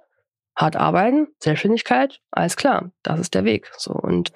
[0.56, 3.70] hart arbeiten, Selbstständigkeit, alles klar, das ist der Weg.
[3.76, 4.32] So und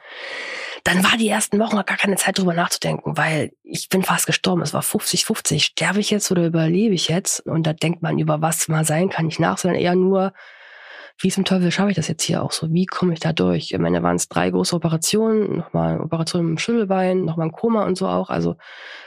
[0.85, 4.61] dann war die ersten Wochen gar keine Zeit drüber nachzudenken, weil ich bin fast gestorben.
[4.61, 5.61] Es war 50-50.
[5.61, 7.41] Sterbe ich jetzt oder überlebe ich jetzt?
[7.41, 10.35] Und da denkt man über was mal sein kann nicht nach, sondern eher nur,
[11.19, 12.73] wie zum Teufel schaffe ich das jetzt hier auch so?
[12.73, 13.73] Wie komme ich da durch?
[13.73, 17.85] Ich meine, waren es drei große Operationen, nochmal eine Operation im Schüttelbein, nochmal ein Koma
[17.85, 18.31] und so auch.
[18.31, 18.57] Also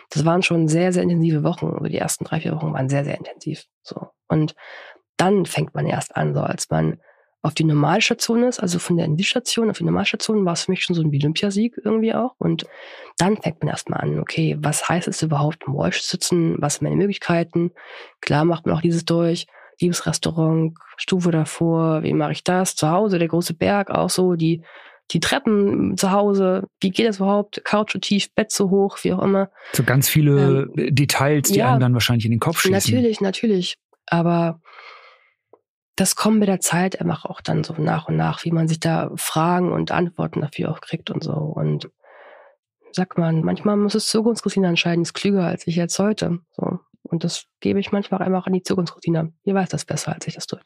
[0.10, 1.68] das waren schon sehr, sehr intensive Wochen.
[1.68, 3.66] Also die ersten drei, vier Wochen waren sehr, sehr intensiv.
[3.82, 4.08] So.
[4.28, 4.56] Und
[5.18, 7.00] dann fängt man erst an, so als man
[7.42, 10.84] auf die Normalstation ist, also von der Intensivstation auf die Normalstation war es für mich
[10.84, 12.36] schon so ein Olympiasieg irgendwie auch.
[12.40, 12.66] Und
[13.18, 16.56] dann fängt man erstmal an, okay, was heißt es überhaupt, im Rollstuhl sitzen?
[16.60, 17.72] Was sind meine Möglichkeiten?
[18.22, 19.48] Klar macht man auch dieses durch.
[19.80, 22.76] Liebes Restaurant, Stufe davor, wie mache ich das?
[22.76, 24.64] Zu Hause, der große Berg, auch so, die,
[25.12, 27.64] die Treppen zu Hause, wie geht das überhaupt?
[27.64, 29.50] Couch zu tief, Bett zu hoch, wie auch immer.
[29.74, 32.72] So ganz viele ähm, Details, die ja, einem dann wahrscheinlich in den Kopf schießen.
[32.72, 33.78] Natürlich, natürlich.
[34.08, 34.60] Aber
[35.96, 38.80] das kommt mit der Zeit einfach auch dann so nach und nach, wie man sich
[38.80, 41.34] da Fragen und Antworten dafür auch kriegt und so.
[41.34, 41.90] Und
[42.92, 46.40] sagt man, manchmal muss es Zukunftsroutine entscheiden, ist klüger als ich jetzt heute.
[46.52, 46.80] So.
[47.10, 49.34] Und das gebe ich manchmal einfach an die Zukunftsroutine.
[49.44, 50.60] Ihr weiß das besser, als ich das tue.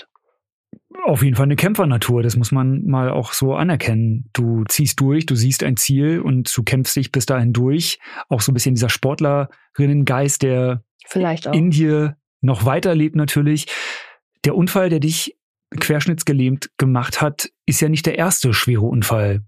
[1.06, 4.30] Auf jeden Fall eine Kämpfernatur, das muss man mal auch so anerkennen.
[4.34, 8.00] Du ziehst durch, du siehst ein Ziel und du kämpfst dich bis dahin durch.
[8.30, 11.54] Auch so ein bisschen dieser Sportlerinnengeist, der Vielleicht auch.
[11.54, 13.68] in dir noch weiterlebt natürlich.
[14.46, 15.38] Der Unfall, der dich
[15.80, 19.42] querschnittsgelähmt gemacht hat, ist ja nicht der erste schwere Unfall,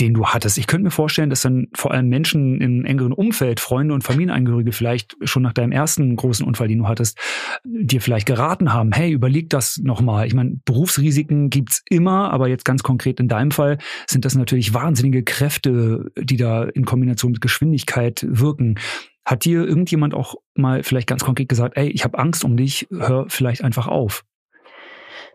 [0.00, 0.58] den du hattest.
[0.58, 4.72] Ich könnte mir vorstellen, dass dann vor allem Menschen im engeren Umfeld, Freunde und Familienangehörige
[4.72, 7.18] vielleicht schon nach deinem ersten großen Unfall, den du hattest,
[7.64, 10.26] dir vielleicht geraten haben, hey, überleg das nochmal.
[10.26, 14.74] Ich meine, Berufsrisiken gibt's immer, aber jetzt ganz konkret in deinem Fall sind das natürlich
[14.74, 18.78] wahnsinnige Kräfte, die da in Kombination mit Geschwindigkeit wirken.
[19.24, 22.86] Hat dir irgendjemand auch mal vielleicht ganz konkret gesagt, ey, ich habe Angst um dich,
[22.90, 24.24] hör vielleicht einfach auf?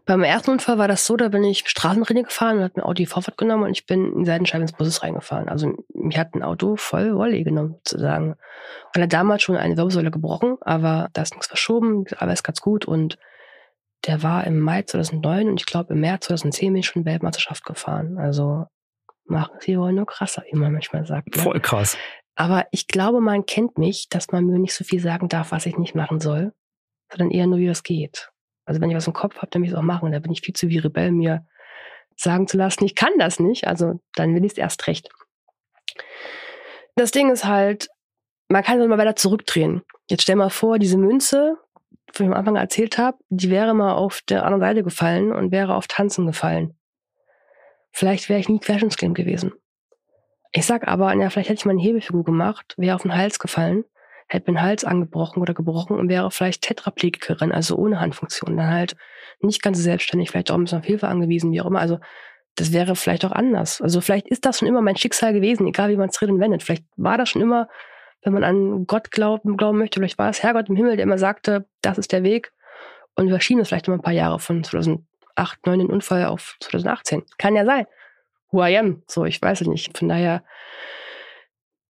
[0.05, 3.05] Beim ersten Unfall war das so, da bin ich Straßenrinne gefahren und hat mir Audi
[3.05, 5.47] Vorfahrt genommen und ich bin in Seitenscheibe ins Busses reingefahren.
[5.47, 8.35] Also mich hat ein Auto voll Wolle genommen, sozusagen.
[8.95, 12.85] Und hat damals schon eine Wirbelsäule gebrochen, aber da ist nichts verschoben, alles ganz gut
[12.85, 13.17] und
[14.05, 17.63] der war im Mai 2009 und ich glaube im März 2010 bin ich schon Weltmeisterschaft
[17.63, 18.17] gefahren.
[18.17, 18.65] Also
[19.25, 21.35] machen sie wohl nur krasser, wie man manchmal sagt.
[21.35, 21.41] Ne?
[21.41, 21.95] Voll krass.
[22.35, 25.67] Aber ich glaube, man kennt mich, dass man mir nicht so viel sagen darf, was
[25.67, 26.53] ich nicht machen soll,
[27.11, 28.30] sondern eher nur, wie das geht.
[28.65, 30.11] Also wenn ich was im Kopf habe, dann will ich es auch machen.
[30.11, 31.45] Da bin ich viel zu wie Rebell, mir
[32.15, 33.67] sagen zu lassen, ich kann das nicht.
[33.67, 35.09] Also dann will ich es erst recht.
[36.95, 37.89] Das Ding ist halt,
[38.47, 39.81] man kann es mal weiter zurückdrehen.
[40.09, 41.57] Jetzt stell mal vor, diese Münze,
[42.13, 45.51] von ich am Anfang erzählt habe, die wäre mal auf der anderen Seite gefallen und
[45.51, 46.75] wäre auf Tanzen gefallen.
[47.91, 49.53] Vielleicht wäre ich nie querschnittsgelähmt gewesen.
[50.51, 53.39] Ich sag aber, ja, vielleicht hätte ich mal eine Hebefigur gemacht, wäre auf den Hals
[53.39, 53.85] gefallen,
[54.33, 58.69] hätte mir den Hals angebrochen oder gebrochen und wäre vielleicht Tetraplegikerin, also ohne Handfunktion, dann
[58.71, 58.95] halt
[59.41, 61.79] nicht ganz selbstständig, vielleicht auch ein bisschen auf Hilfe angewiesen, wie auch immer.
[61.79, 61.99] Also
[62.55, 63.81] das wäre vielleicht auch anders.
[63.81, 66.39] Also vielleicht ist das schon immer mein Schicksal gewesen, egal wie man es dreht und
[66.39, 66.63] wendet.
[66.63, 67.67] Vielleicht war das schon immer,
[68.23, 71.17] wenn man an Gott glauben, glauben möchte, vielleicht war es Herrgott im Himmel, der immer
[71.17, 72.51] sagte, das ist der Weg.
[73.15, 75.03] Und wir schieben es vielleicht immer ein paar Jahre von 2008,
[75.35, 77.23] 2009 den Unfall auf 2018.
[77.37, 77.85] Kann ja sein
[78.51, 79.03] who I am.
[79.07, 79.97] So, ich weiß es nicht.
[79.97, 80.43] Von daher,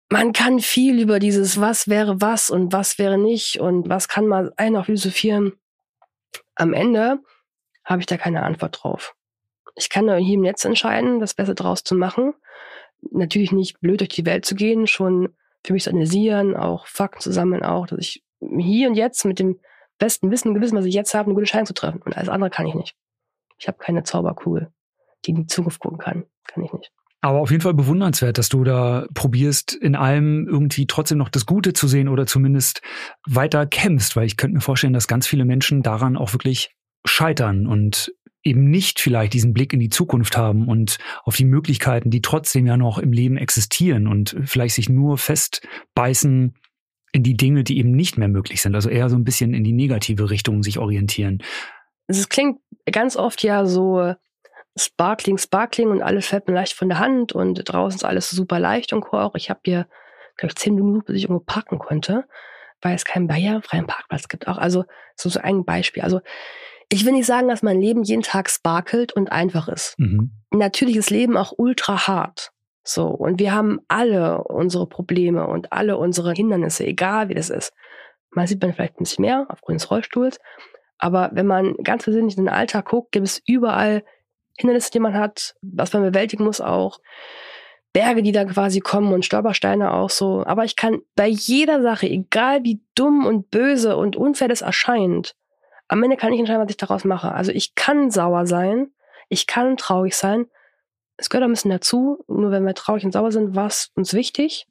[0.10, 4.28] man kann viel über dieses Was wäre was und was wäre nicht und was kann
[4.28, 5.54] man ein auch philosophieren.
[6.56, 7.20] Am Ende
[7.84, 9.16] habe ich da keine Antwort drauf.
[9.76, 12.34] Ich kann nur hier im Netz entscheiden, das Beste draus zu machen.
[13.12, 17.22] Natürlich nicht blöd durch die Welt zu gehen, schon für mich zu analysieren, auch Fakten
[17.22, 19.60] zu sammeln, auch, dass ich hier und jetzt mit dem
[20.00, 22.02] besten Wissen und Gewissen, was ich jetzt habe, eine gute Entscheidung zu treffen.
[22.02, 22.96] Und alles andere kann ich nicht.
[23.60, 24.72] Ich habe keine Zauberkugel
[25.26, 26.26] die in die Zukunft gucken kann.
[26.46, 26.92] Kann ich nicht.
[27.28, 31.46] Aber auf jeden Fall bewundernswert, dass du da probierst, in allem irgendwie trotzdem noch das
[31.46, 32.82] Gute zu sehen oder zumindest
[33.28, 36.72] weiter kämpfst, weil ich könnte mir vorstellen, dass ganz viele Menschen daran auch wirklich
[37.04, 38.14] scheitern und
[38.44, 42.66] eben nicht vielleicht diesen Blick in die Zukunft haben und auf die Möglichkeiten, die trotzdem
[42.66, 46.56] ja noch im Leben existieren und vielleicht sich nur festbeißen
[47.12, 49.66] in die Dinge, die eben nicht mehr möglich sind, also eher so ein bisschen in
[49.66, 51.40] die negative Richtung sich orientieren.
[52.08, 52.60] Es klingt
[52.90, 54.14] ganz oft ja so
[54.78, 58.60] Sparkling, Sparkling und alles fällt mir leicht von der Hand und draußen ist alles super
[58.60, 59.36] leicht und auch.
[59.36, 59.88] Ich habe hier,
[60.38, 62.26] glaube ich, zehn Minuten, bis ich irgendwo parken konnte,
[62.82, 64.48] weil es keinen barrierefreien Parkplatz gibt.
[64.48, 64.86] Auch also
[65.16, 66.04] so, so ein Beispiel.
[66.04, 66.22] Also
[66.90, 69.98] ich will nicht sagen, dass mein Leben jeden Tag sparkelt und einfach ist.
[69.98, 70.32] Mhm.
[70.52, 72.52] Natürlich ist Leben auch ultra hart.
[72.84, 77.74] So, und wir haben alle unsere Probleme und alle unsere Hindernisse, egal wie das ist.
[78.30, 80.40] Man sieht man vielleicht ein bisschen mehr aufgrund des Rollstuhls.
[80.98, 84.04] Aber wenn man ganz persönlich in den Alltag guckt, gibt es überall
[84.58, 87.00] Hindernisse, die man hat, was man bewältigen muss auch.
[87.94, 90.44] Berge, die da quasi kommen und Stolpersteine auch so.
[90.46, 95.36] Aber ich kann bei jeder Sache, egal wie dumm und böse und unfair das erscheint,
[95.88, 97.32] am Ende kann ich entscheiden, was ich daraus mache.
[97.32, 98.92] Also ich kann sauer sein,
[99.30, 100.48] Ich kann traurig sein.
[101.18, 102.24] Es gehört ein bisschen dazu.
[102.28, 104.68] Nur wenn wir traurig und sauer sind, war es uns wichtig.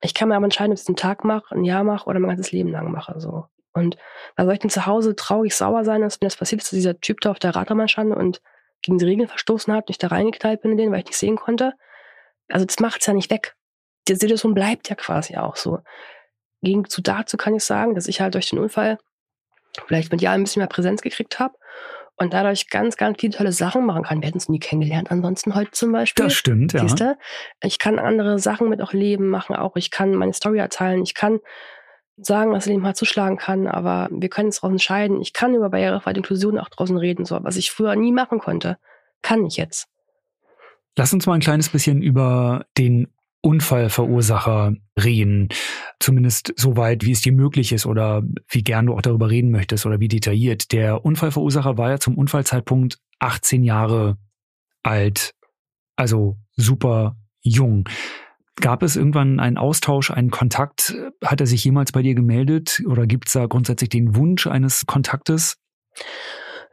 [0.00, 2.20] Ich kann mir aber entscheiden, ob ich es einen Tag mache, ein Jahr mache oder
[2.20, 3.18] mein ganzes Leben lang mache.
[3.18, 3.46] So.
[3.72, 3.96] Und
[4.36, 6.76] da soll ich denn zu Hause traurig sauer sein, dass mir das passiert ist, dass
[6.76, 8.40] dieser Typ da auf der Radrennbahn stand und
[8.82, 11.18] gegen die Regeln verstoßen hat und ich da reingeknallt bin in den, weil ich nicht
[11.18, 11.72] sehen konnte.
[12.48, 13.54] Also das macht es ja nicht weg.
[14.08, 15.80] Die Situation bleibt ja quasi auch so.
[16.62, 18.98] Gegen zu dazu kann ich sagen, dass ich halt durch den Unfall
[19.86, 21.54] vielleicht mit Jahren ein bisschen mehr Präsenz gekriegt habe
[22.16, 24.20] und dadurch ganz, ganz viele tolle Sachen machen kann.
[24.20, 26.24] Wir hätten es nie kennengelernt ansonsten heute zum Beispiel.
[26.24, 26.80] Das stimmt, ja.
[26.80, 27.16] Siehste?
[27.62, 29.76] Ich kann andere Sachen mit auch leben, machen auch.
[29.76, 31.02] Ich kann meine Story erzählen.
[31.02, 31.38] Ich kann
[32.20, 35.20] sagen, was Leben mal zuschlagen kann, aber wir können es daraus entscheiden.
[35.20, 38.78] Ich kann über barrierefreie Inklusion auch draußen reden, so was ich früher nie machen konnte,
[39.22, 39.88] kann ich jetzt.
[40.96, 43.08] Lass uns mal ein kleines bisschen über den
[43.40, 45.48] Unfallverursacher reden.
[46.00, 49.50] Zumindest so weit, wie es dir möglich ist oder wie gern du auch darüber reden
[49.50, 50.72] möchtest oder wie detailliert.
[50.72, 54.18] Der Unfallverursacher war ja zum Unfallzeitpunkt 18 Jahre
[54.82, 55.34] alt.
[55.94, 57.88] Also super jung.
[58.60, 60.94] Gab es irgendwann einen Austausch, einen Kontakt?
[61.24, 64.86] Hat er sich jemals bei dir gemeldet oder gibt es da grundsätzlich den Wunsch eines
[64.86, 65.56] Kontaktes?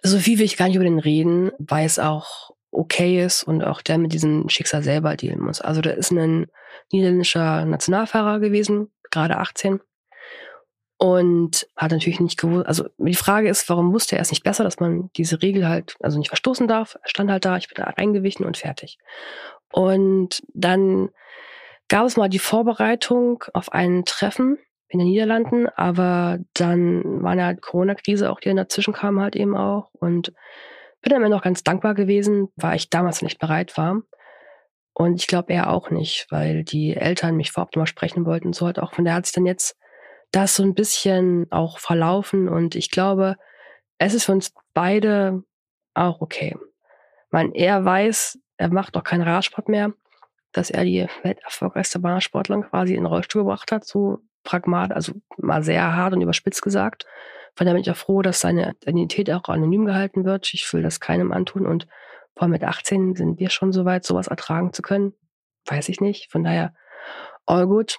[0.01, 3.63] So viel will ich gar nicht über den reden, weil es auch okay ist und
[3.63, 5.61] auch der mit diesem Schicksal selber dealen muss.
[5.61, 6.47] Also der ist ein
[6.91, 9.79] niederländischer Nationalfahrer gewesen, gerade 18
[10.97, 14.63] und hat natürlich nicht gewusst, also die Frage ist, warum wusste er es nicht besser,
[14.63, 17.83] dass man diese Regel halt, also nicht verstoßen darf, er stand halt da, ich bin
[17.83, 18.97] da reingewichen und fertig.
[19.71, 21.09] Und dann
[21.87, 27.53] gab es mal die Vorbereitung auf ein Treffen in den Niederlanden, aber dann war ja
[27.53, 30.33] Corona-Krise auch, die dazwischen kam halt eben auch und
[31.01, 34.01] bin dann immer noch ganz dankbar gewesen, weil ich damals nicht bereit war.
[34.93, 38.55] Und ich glaube er auch nicht, weil die Eltern mich vorab nochmal sprechen wollten und
[38.55, 38.93] so halt auch.
[38.93, 39.77] Von der hat sich dann jetzt
[40.31, 43.35] das so ein bisschen auch verlaufen und ich glaube,
[43.97, 45.43] es ist für uns beide
[45.93, 46.55] auch okay.
[46.57, 49.93] Ich meine, er weiß, er macht auch keinen Radsport mehr,
[50.55, 55.63] dass er die welterfolgreichste Bahnsportlerin quasi in den Rollstuhl gebracht hat, so pragmat, also mal
[55.63, 57.05] sehr hart und überspitzt gesagt.
[57.55, 60.53] Von daher bin ich auch froh, dass seine Identität auch anonym gehalten wird.
[60.53, 61.87] Ich will das keinem antun und
[62.35, 65.13] vor allem mit 18 sind wir schon so weit, sowas ertragen zu können.
[65.65, 66.31] Weiß ich nicht.
[66.31, 66.73] Von daher
[67.45, 67.97] all good.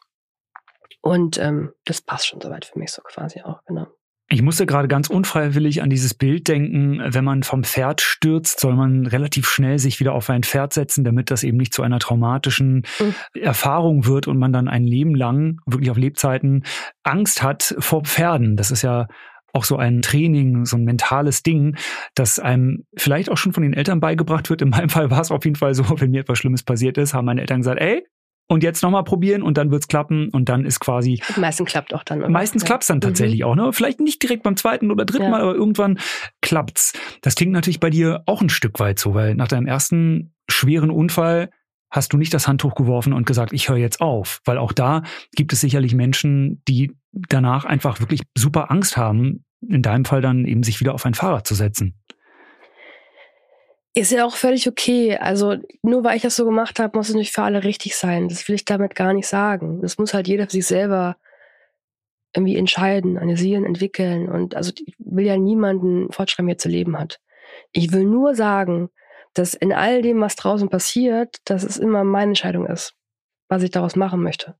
[1.00, 3.86] Und ähm, das passt schon soweit für mich so quasi auch, genau.
[4.28, 8.74] Ich musste gerade ganz unfreiwillig an dieses Bild denken, wenn man vom Pferd stürzt, soll
[8.74, 12.00] man relativ schnell sich wieder auf ein Pferd setzen, damit das eben nicht zu einer
[12.00, 13.14] traumatischen mhm.
[13.40, 16.64] Erfahrung wird und man dann ein Leben lang, wirklich auf Lebzeiten,
[17.04, 18.56] Angst hat vor Pferden.
[18.56, 19.06] Das ist ja
[19.52, 21.76] auch so ein Training, so ein mentales Ding,
[22.14, 24.60] das einem vielleicht auch schon von den Eltern beigebracht wird.
[24.60, 27.14] In meinem Fall war es auf jeden Fall so, wenn mir etwas Schlimmes passiert ist,
[27.14, 28.04] haben meine Eltern gesagt, ey,
[28.48, 31.20] und jetzt nochmal probieren und dann wird's klappen und dann ist quasi.
[31.36, 32.20] Meistens klappt auch dann.
[32.20, 32.28] Oder?
[32.28, 32.66] Meistens ja.
[32.66, 33.46] klappt's dann tatsächlich mhm.
[33.46, 33.72] auch, ne?
[33.72, 35.30] Vielleicht nicht direkt beim zweiten oder dritten ja.
[35.30, 35.98] Mal, aber irgendwann
[36.42, 36.92] klappt's.
[37.22, 40.90] Das klingt natürlich bei dir auch ein Stück weit so, weil nach deinem ersten schweren
[40.90, 41.50] Unfall
[41.90, 45.02] hast du nicht das Handtuch geworfen und gesagt, ich höre jetzt auf, weil auch da
[45.34, 50.44] gibt es sicherlich Menschen, die danach einfach wirklich super Angst haben, in deinem Fall dann
[50.44, 51.94] eben sich wieder auf ein Fahrrad zu setzen.
[53.96, 55.16] Ist ja auch völlig okay.
[55.16, 58.28] Also nur weil ich das so gemacht habe, muss es nicht für alle richtig sein.
[58.28, 59.80] Das will ich damit gar nicht sagen.
[59.80, 61.16] Das muss halt jeder für sich selber
[62.34, 64.28] irgendwie entscheiden, analysieren, entwickeln.
[64.28, 67.20] Und also ich will ja niemanden fortschreiben, wie er zu leben hat.
[67.72, 68.90] Ich will nur sagen,
[69.32, 72.92] dass in all dem, was draußen passiert, dass es immer meine Entscheidung ist,
[73.48, 74.56] was ich daraus machen möchte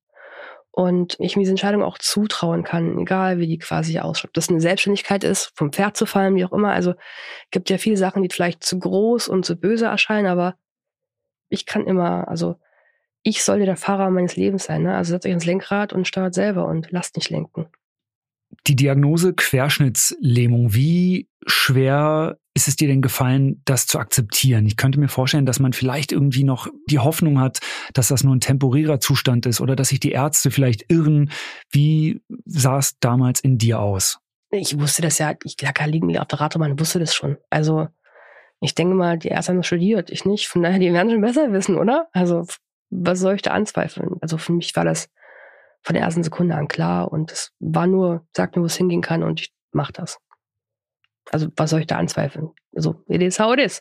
[0.77, 4.29] und ich mir diese Entscheidung auch zutrauen kann, egal wie die quasi ausschaut.
[4.29, 6.73] Ob das eine Selbstständigkeit ist, vom Pferd zu fallen, wie auch immer.
[6.73, 6.93] Also
[7.51, 10.55] gibt ja viele Sachen, die vielleicht zu groß und zu böse erscheinen, aber
[11.49, 12.57] ich kann immer, also
[13.23, 14.83] ich sollte der Fahrer meines Lebens sein.
[14.83, 14.95] Ne?
[14.95, 17.71] Also setzt euch ins Lenkrad und steuert selber und lasst nicht lenken.
[18.67, 24.67] Die Diagnose Querschnittslähmung, wie schwer ist es dir denn gefallen, das zu akzeptieren?
[24.67, 27.61] Ich könnte mir vorstellen, dass man vielleicht irgendwie noch die Hoffnung hat,
[27.93, 31.31] dass das nur ein temporärer Zustand ist oder dass sich die Ärzte vielleicht irren.
[31.71, 34.19] Wie sah es damals in dir aus?
[34.51, 37.37] Ich wusste das ja, ich lag ja liegen auf der Radbahn, wusste das schon.
[37.51, 37.89] Also
[38.61, 40.49] ich denke mal, die Ärzte haben das studiert, ich nicht.
[40.49, 42.09] Von daher, die werden schon besser wissen, oder?
[42.13, 42.47] Also
[42.91, 44.17] was soll ich da anzweifeln?
[44.21, 45.11] Also für mich war das
[45.87, 49.03] von der ersten Sekunde an klar und es war nur, sag mir, wo es hingehen
[49.03, 50.19] kann und ich mach das.
[51.31, 52.51] Also was soll ich da anzweifeln?
[52.75, 53.81] Also it is how it is.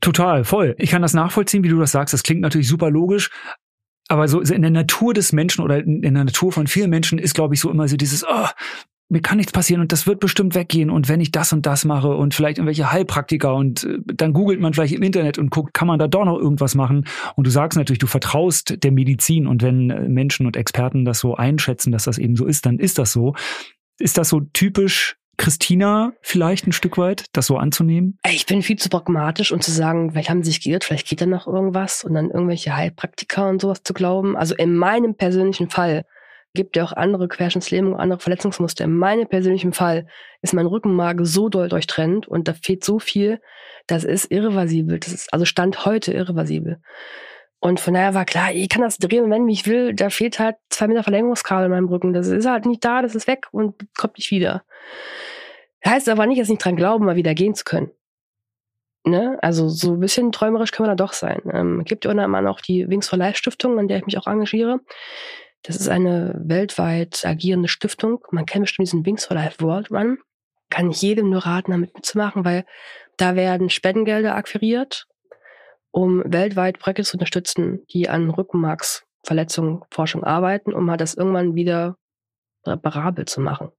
[0.00, 0.74] Total, voll.
[0.78, 2.12] Ich kann das nachvollziehen, wie du das sagst.
[2.12, 3.30] Das klingt natürlich super logisch.
[4.08, 7.34] Aber so in der Natur des Menschen oder in der Natur von vielen Menschen ist,
[7.34, 8.48] glaube ich, so immer so dieses, oh,
[9.12, 11.84] mir kann nichts passieren und das wird bestimmt weggehen und wenn ich das und das
[11.84, 15.74] mache und vielleicht irgendwelche Heilpraktiker und äh, dann googelt man vielleicht im Internet und guckt,
[15.74, 17.04] kann man da doch noch irgendwas machen
[17.36, 21.18] und du sagst natürlich, du vertraust der Medizin und wenn äh, Menschen und Experten das
[21.18, 23.34] so einschätzen, dass das eben so ist, dann ist das so.
[23.98, 28.18] Ist das so typisch Christina vielleicht ein Stück weit, das so anzunehmen?
[28.26, 31.20] Ich bin viel zu pragmatisch, um zu sagen, vielleicht haben sie sich geirrt, vielleicht geht
[31.20, 34.36] da noch irgendwas und dann irgendwelche Heilpraktiker und sowas zu glauben.
[34.36, 36.06] Also in meinem persönlichen Fall
[36.54, 38.84] gibt ja auch andere Querschnittslähmungen, andere Verletzungsmuster.
[38.84, 40.06] In meinem persönlichen Fall
[40.42, 43.40] ist mein Rückenmark so doll durchtrennt und da fehlt so viel,
[43.86, 44.98] das ist irreversibel.
[44.98, 46.80] Das ist also Stand heute irreversibel.
[47.58, 49.94] Und von daher war klar, ich kann das drehen wie ich will.
[49.94, 52.12] Da fehlt halt zwei Meter Verlängerungskabel in meinem Rücken.
[52.12, 54.64] Das ist halt nicht da, das ist weg und kommt nicht wieder.
[55.86, 57.90] Heißt aber nicht, dass ich nicht dran glaube, mal wieder gehen zu können.
[59.04, 59.38] Ne?
[59.42, 61.40] Also so ein bisschen träumerisch können wir da doch sein.
[61.52, 64.18] Ähm, gibt ja unter anderem auch die Wings for Life Stiftung, an der ich mich
[64.18, 64.80] auch engagiere.
[65.62, 68.24] Das ist eine weltweit agierende Stiftung.
[68.30, 70.18] Man kennt bestimmt diesen Wings for Life World Run.
[70.70, 72.64] Kann ich jedem nur raten, damit mitzumachen, weil
[73.16, 75.06] da werden Spendengelder akquiriert,
[75.90, 81.96] um weltweit Projekte zu unterstützen, die an Rückenmarksverletzungen Forschung arbeiten, um halt das irgendwann wieder
[82.66, 83.70] reparabel zu machen.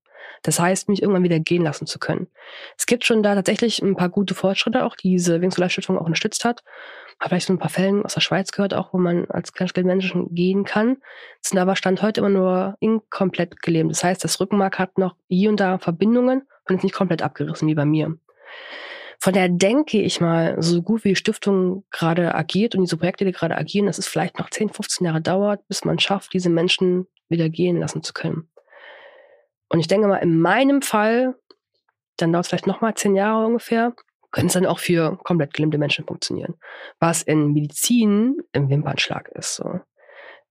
[0.44, 2.28] Das heißt, mich irgendwann wieder gehen lassen zu können.
[2.78, 6.06] Es gibt schon da tatsächlich ein paar gute Fortschritte auch, die diese Wings Stiftung auch
[6.06, 6.64] unterstützt hat.
[7.20, 10.34] Habe vielleicht so ein paar Fällen aus der Schweiz gehört, auch wo man als Kleinstgeldmenschen
[10.34, 10.98] gehen kann.
[11.42, 13.92] Das sind aber Stand heute immer nur inkomplett gelähmt.
[13.92, 17.68] Das heißt, das Rückenmark hat noch hier und da Verbindungen und ist nicht komplett abgerissen
[17.68, 18.18] wie bei mir.
[19.20, 23.24] Von daher denke ich mal, so gut wie die Stiftung gerade agiert und diese Projekte,
[23.24, 26.50] die gerade agieren, dass es vielleicht noch 10, 15 Jahre dauert, bis man schafft, diese
[26.50, 28.50] Menschen wieder gehen lassen zu können.
[29.70, 31.36] Und ich denke mal, in meinem Fall,
[32.18, 33.94] dann dauert es vielleicht nochmal zehn Jahre ungefähr,
[34.34, 36.56] können es dann auch für komplett gelähmte Menschen funktionieren.
[37.00, 39.56] Was in Medizin im Wimpernschlag ist.
[39.56, 39.80] So.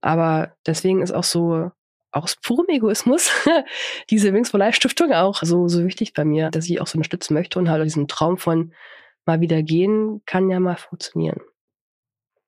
[0.01, 1.71] Aber deswegen ist auch so,
[2.13, 3.31] aus purem Egoismus,
[4.11, 6.97] diese Wings for Life Stiftung auch so, so wichtig bei mir, dass ich auch so
[6.97, 8.73] unterstützen möchte und halt diesen Traum von
[9.25, 11.41] mal wieder gehen kann ja mal funktionieren.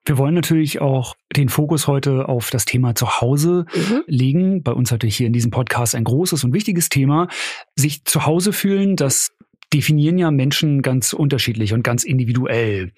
[0.07, 4.03] Wir wollen natürlich auch den Fokus heute auf das Thema Zuhause mhm.
[4.07, 4.63] legen.
[4.63, 7.29] Bei uns natürlich hier in diesem Podcast ein großes und wichtiges Thema.
[7.75, 9.35] Sich zu Hause fühlen, das
[9.75, 12.93] definieren ja Menschen ganz unterschiedlich und ganz individuell.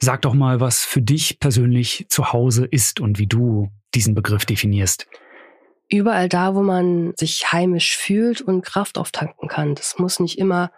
[0.00, 4.46] Sag doch mal, was für dich persönlich zu Hause ist und wie du diesen Begriff
[4.46, 5.06] definierst.
[5.88, 9.74] Überall da, wo man sich heimisch fühlt und Kraft auftanken kann.
[9.74, 10.72] Das muss nicht immer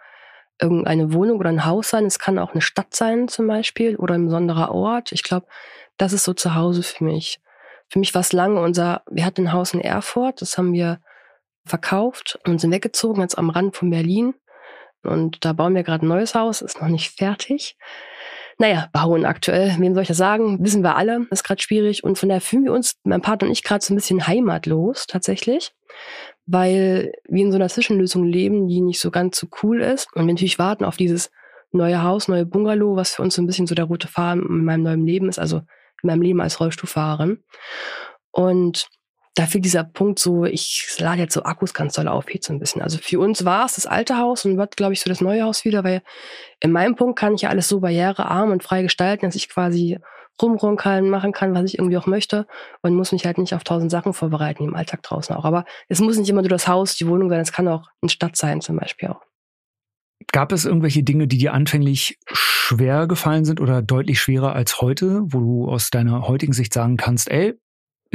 [0.61, 2.05] irgendeine Wohnung oder ein Haus sein.
[2.05, 5.13] Es kann auch eine Stadt sein zum Beispiel oder ein besonderer Ort.
[5.13, 5.47] Ich glaube,
[5.97, 7.39] das ist so zu Hause für mich.
[7.89, 10.99] Für mich war es lange unser, wir hatten ein Haus in Erfurt, das haben wir
[11.65, 14.33] verkauft und sind weggezogen, jetzt am Rand von Berlin.
[15.05, 17.77] Und da bauen wir gerade ein neues Haus, ist noch nicht fertig.
[18.57, 20.63] Naja, bauen aktuell, wem soll ich das sagen?
[20.63, 22.03] Wissen wir alle, ist gerade schwierig.
[22.03, 25.07] Und von daher fühlen wir uns, mein Partner und ich, gerade so ein bisschen heimatlos
[25.07, 25.73] tatsächlich
[26.45, 30.07] weil wir in so einer Zwischenlösung leben, die nicht so ganz so cool ist.
[30.13, 31.31] Und wir natürlich warten auf dieses
[31.71, 34.65] neue Haus, neue Bungalow, was für uns so ein bisschen so der rote Faden in
[34.65, 37.43] meinem neuen Leben ist, also in meinem Leben als Rollstuhlfahrerin.
[38.31, 38.87] Und
[39.35, 42.53] da fehlt dieser Punkt so, ich lade jetzt so Akkus ganz doll auf, jetzt so
[42.53, 42.81] ein bisschen.
[42.81, 45.43] Also für uns war es das alte Haus und wird, glaube ich, so das neue
[45.43, 46.01] Haus wieder, weil
[46.61, 49.99] in meinem Punkt kann ich ja alles so barrierearm und frei gestalten, dass ich quasi
[50.41, 52.47] rumruhen kann, machen kann, was ich irgendwie auch möchte
[52.81, 55.45] und muss mich halt nicht auf tausend Sachen vorbereiten, im Alltag draußen auch.
[55.45, 58.09] Aber es muss nicht immer nur das Haus, die Wohnung sein, es kann auch eine
[58.09, 59.21] Stadt sein zum Beispiel auch.
[60.31, 65.21] Gab es irgendwelche Dinge, die dir anfänglich schwer gefallen sind oder deutlich schwerer als heute,
[65.25, 67.53] wo du aus deiner heutigen Sicht sagen kannst, ey,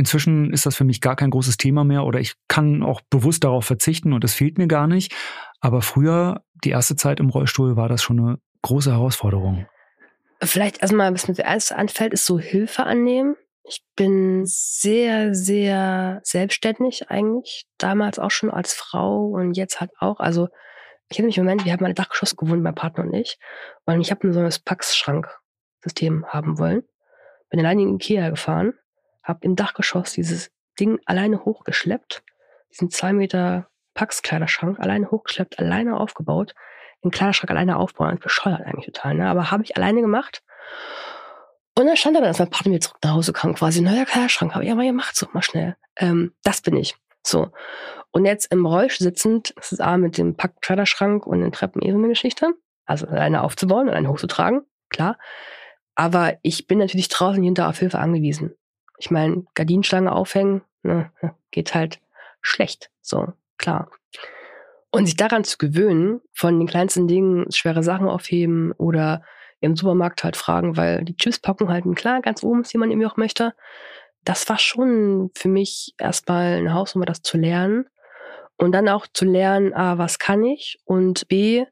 [0.01, 3.45] inzwischen ist das für mich gar kein großes Thema mehr oder ich kann auch bewusst
[3.45, 5.15] darauf verzichten und es fehlt mir gar nicht.
[5.61, 9.67] Aber früher, die erste Zeit im Rollstuhl, war das schon eine große Herausforderung.
[10.43, 13.37] Vielleicht erstmal, was mir zuerst anfällt, ist so Hilfe annehmen.
[13.63, 17.67] Ich bin sehr, sehr selbstständig eigentlich.
[17.77, 20.19] Damals auch schon als Frau und jetzt halt auch.
[20.19, 20.49] Also
[21.11, 23.39] ich habe mich im Moment, wir haben ein Dachgeschoss gewohnt, mein Partner und ich.
[23.85, 26.85] Und ich habe so ein Pax-Schrank-System haben wollen.
[27.51, 28.73] Bin alleine in Ikea gefahren,
[29.23, 32.23] habe im Dachgeschoss dieses Ding alleine hochgeschleppt.
[32.71, 36.55] Diesen zwei Meter Pax-Kleiderschrank alleine hochgeschleppt, alleine aufgebaut
[37.05, 38.19] den Kleiderschrank alleine aufbauen.
[38.19, 39.29] Bescheuert eigentlich total, ne?
[39.29, 40.43] Aber habe ich alleine gemacht.
[41.77, 44.05] Und dann stand er dann, als mein Partner mir zurück nach Hause kam, quasi, neuer
[44.05, 44.55] Kleiderschrank.
[44.55, 45.77] Habe ich aber gemacht, so mal schnell.
[45.97, 46.97] Ähm, das bin ich.
[47.25, 47.51] So.
[48.11, 51.93] Und jetzt im Rollstuhl sitzend, das ist A mit dem Packkleiderschrank und den Treppen eh
[51.93, 52.53] so eine Geschichte.
[52.85, 55.17] Also alleine aufzubauen und alleine hochzutragen, klar.
[55.95, 58.55] Aber ich bin natürlich draußen hinter auf Hilfe angewiesen.
[59.01, 61.11] Ich meine, Gardinenschlange aufhängen, ne,
[61.51, 62.01] geht halt
[62.43, 62.91] schlecht.
[63.01, 63.91] So, klar.
[64.91, 69.23] Und sich daran zu gewöhnen, von den kleinsten Dingen schwere Sachen aufheben oder
[69.61, 73.07] im Supermarkt halt fragen, weil die Chipspackung halt klar ganz oben ist, wie man irgendwie
[73.07, 73.55] auch möchte.
[74.25, 77.87] Das war schon für mich erstmal eine Hausnummer, das zu lernen.
[78.59, 80.79] Und dann auch zu lernen, A, was kann ich?
[80.85, 81.65] Und B,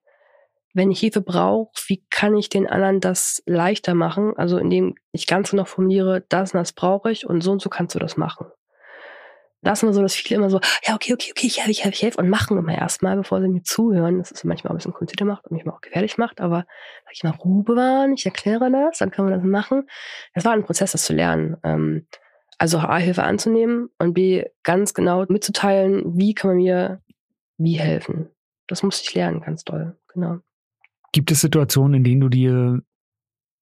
[0.78, 4.32] wenn ich Hilfe brauche, wie kann ich den anderen das leichter machen?
[4.36, 7.68] Also indem ich ganz genau formuliere, das und das brauche ich und so und so
[7.68, 8.46] kannst du das machen.
[9.60, 11.84] Das ist immer so, dass viele immer so, ja, okay, okay, okay, ich helfe, ich
[11.84, 14.18] helfe, ich helfe und machen immer erstmal, bevor sie mir zuhören.
[14.18, 16.64] Das ist manchmal auch ein bisschen kompliziert macht und manchmal auch gefährlich macht, aber
[17.04, 19.88] sag ich mal, Ruhe bewahren, ich erkläre das, dann können wir das machen.
[20.32, 21.56] Das war ein Prozess, das zu lernen.
[21.64, 22.06] Ähm,
[22.56, 27.02] also A, Hilfe anzunehmen und B, ganz genau mitzuteilen, wie kann man mir
[27.56, 28.30] wie helfen.
[28.68, 30.38] Das musste ich lernen, ganz toll, genau.
[31.18, 32.80] Gibt es Situationen, in denen du dir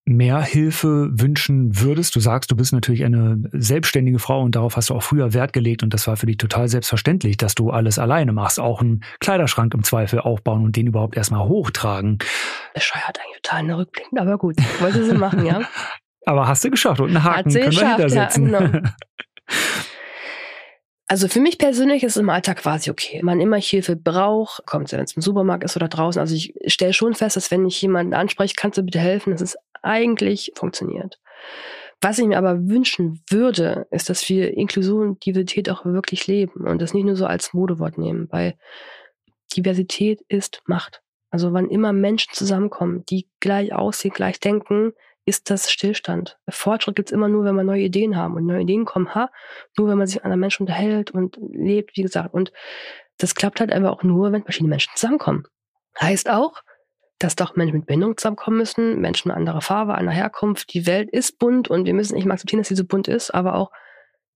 [0.04, 2.14] mehr Hilfe wünschen würdest?
[2.14, 5.54] Du sagst, du bist natürlich eine selbstständige Frau und darauf hast du auch früher Wert
[5.54, 9.02] gelegt und das war für dich total selbstverständlich, dass du alles alleine machst, auch einen
[9.20, 12.18] Kleiderschrank im Zweifel aufbauen und den überhaupt erstmal hochtragen.
[12.74, 15.62] Bescheuert eigentlich total in der Rückblick, aber gut, wollte sie machen, ja.
[16.26, 18.50] aber hast du geschafft und einen Haken können wir hintersetzen.
[18.50, 18.80] Ja, genau.
[21.08, 23.20] Also für mich persönlich ist es im Alltag quasi okay.
[23.22, 26.20] Man immer Hilfe braucht, kommt wenn es im Supermarkt ist oder draußen.
[26.20, 29.40] Also ich stelle schon fest, dass wenn ich jemanden anspreche, kannst du bitte helfen, dass
[29.40, 31.20] es eigentlich funktioniert.
[32.00, 36.66] Was ich mir aber wünschen würde, ist, dass wir Inklusion und Diversität auch wirklich leben
[36.66, 38.54] und das nicht nur so als Modewort nehmen, weil
[39.56, 41.02] Diversität ist Macht.
[41.30, 44.92] Also wann immer Menschen zusammenkommen, die gleich aussehen, gleich denken,
[45.26, 46.38] ist das Stillstand.
[46.48, 48.34] Fortschritt gibt's immer nur, wenn wir neue Ideen haben.
[48.34, 49.30] Und neue Ideen kommen, ha,
[49.76, 52.32] nur wenn man sich mit anderen Menschen unterhält und lebt, wie gesagt.
[52.32, 52.52] Und
[53.18, 55.44] das klappt halt einfach auch nur, wenn verschiedene Menschen zusammenkommen.
[56.00, 56.62] Heißt auch,
[57.18, 60.72] dass doch Menschen mit Behinderung zusammenkommen müssen, Menschen anderer Farbe, anderer Herkunft.
[60.74, 63.34] Die Welt ist bunt und wir müssen nicht mal akzeptieren, dass sie so bunt ist,
[63.34, 63.72] aber auch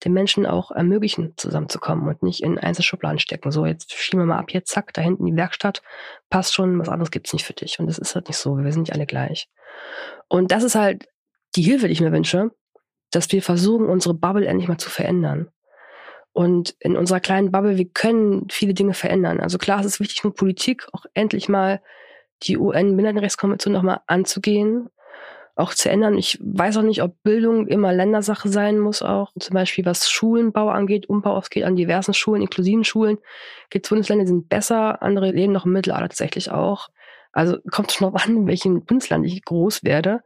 [0.05, 3.51] den Menschen auch ermöglichen, zusammenzukommen und nicht in Einzelschubladen stecken.
[3.51, 5.82] So, jetzt schieben wir mal ab, jetzt zack, da hinten die Werkstatt,
[6.30, 7.78] passt schon, was anderes gibt's nicht für dich.
[7.78, 9.48] Und das ist halt nicht so, wir sind nicht alle gleich.
[10.28, 11.07] Und das ist halt
[11.57, 12.51] die Hilfe, die ich mir wünsche,
[13.11, 15.48] dass wir versuchen, unsere Bubble endlich mal zu verändern.
[16.32, 19.40] Und in unserer kleinen Bubble, wir können viele Dinge verändern.
[19.40, 21.82] Also klar, es ist wichtig für Politik, auch endlich mal
[22.44, 24.88] die UN-Minderheitenrechtskonvention nochmal anzugehen,
[25.61, 26.16] auch zu ändern.
[26.18, 29.32] Ich weiß auch nicht, ob Bildung immer Ländersache sein muss auch.
[29.38, 33.18] Zum Beispiel was Schulenbau angeht, Umbau ausgeht an diversen Schulen, inklusiven Schulen.
[33.70, 36.88] Gibt Bundesländer, die sind besser, andere leben noch im Mittelalter tatsächlich auch.
[37.32, 40.20] Also kommt schon noch an, in welchem Bundesland ich groß werde,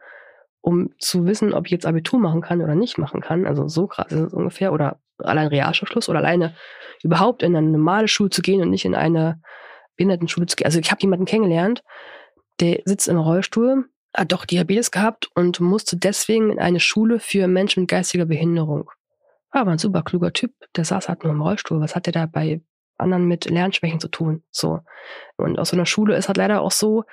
[0.60, 3.46] um zu wissen, ob ich jetzt Abitur machen kann oder nicht machen kann.
[3.46, 4.72] Also so krass ist es ungefähr.
[4.72, 6.54] Oder allein Realschulschluss oder alleine
[7.02, 9.40] überhaupt in eine normale Schule zu gehen und nicht in eine
[9.96, 10.66] Behindertenschule zu gehen.
[10.66, 11.82] Also ich habe jemanden kennengelernt,
[12.60, 13.84] der sitzt im Rollstuhl,
[14.14, 18.90] hat doch Diabetes gehabt und musste deswegen in eine Schule für Menschen mit geistiger Behinderung.
[19.50, 21.80] War aber ein super kluger Typ, der saß halt nur im Rollstuhl.
[21.80, 22.60] Was hat der da bei
[22.96, 24.42] anderen mit Lernschwächen zu tun?
[24.50, 24.80] So.
[25.36, 27.04] Und aus so einer Schule ist halt leider auch so,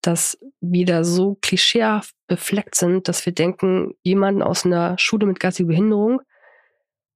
[0.00, 5.40] dass wir da so klischeehaft befleckt sind, dass wir denken, jemanden aus einer Schule mit
[5.40, 6.20] geistiger Behinderung,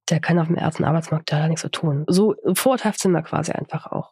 [0.09, 2.03] der kann auf dem ersten Arbeitsmarkt da nichts zu tun.
[2.07, 4.11] So vorteilhaft sind wir quasi einfach auch.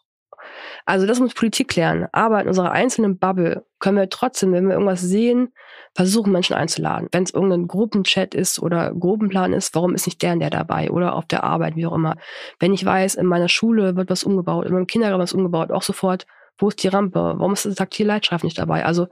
[0.85, 2.07] Also das muss Politik klären.
[2.11, 5.53] Aber in unserer einzelnen Bubble können wir trotzdem, wenn wir irgendwas sehen,
[5.95, 7.09] versuchen, Menschen einzuladen.
[7.11, 10.91] Wenn es irgendein Gruppenchat ist oder Gruppenplan ist, warum ist nicht der und der dabei?
[10.91, 12.15] Oder auf der Arbeit, wie auch immer.
[12.59, 15.81] Wenn ich weiß, in meiner Schule wird was umgebaut, in meinem Kindergarten was umgebaut, auch
[15.81, 16.25] sofort,
[16.59, 17.19] wo ist die Rampe?
[17.37, 18.85] Warum ist das taktile Leitstreifen nicht dabei?
[18.85, 19.07] Also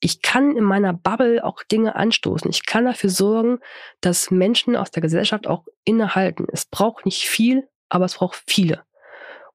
[0.00, 2.50] ich kann in meiner Bubble auch Dinge anstoßen.
[2.50, 3.58] Ich kann dafür sorgen,
[4.00, 6.46] dass Menschen aus der Gesellschaft auch innehalten.
[6.52, 8.82] Es braucht nicht viel, aber es braucht viele.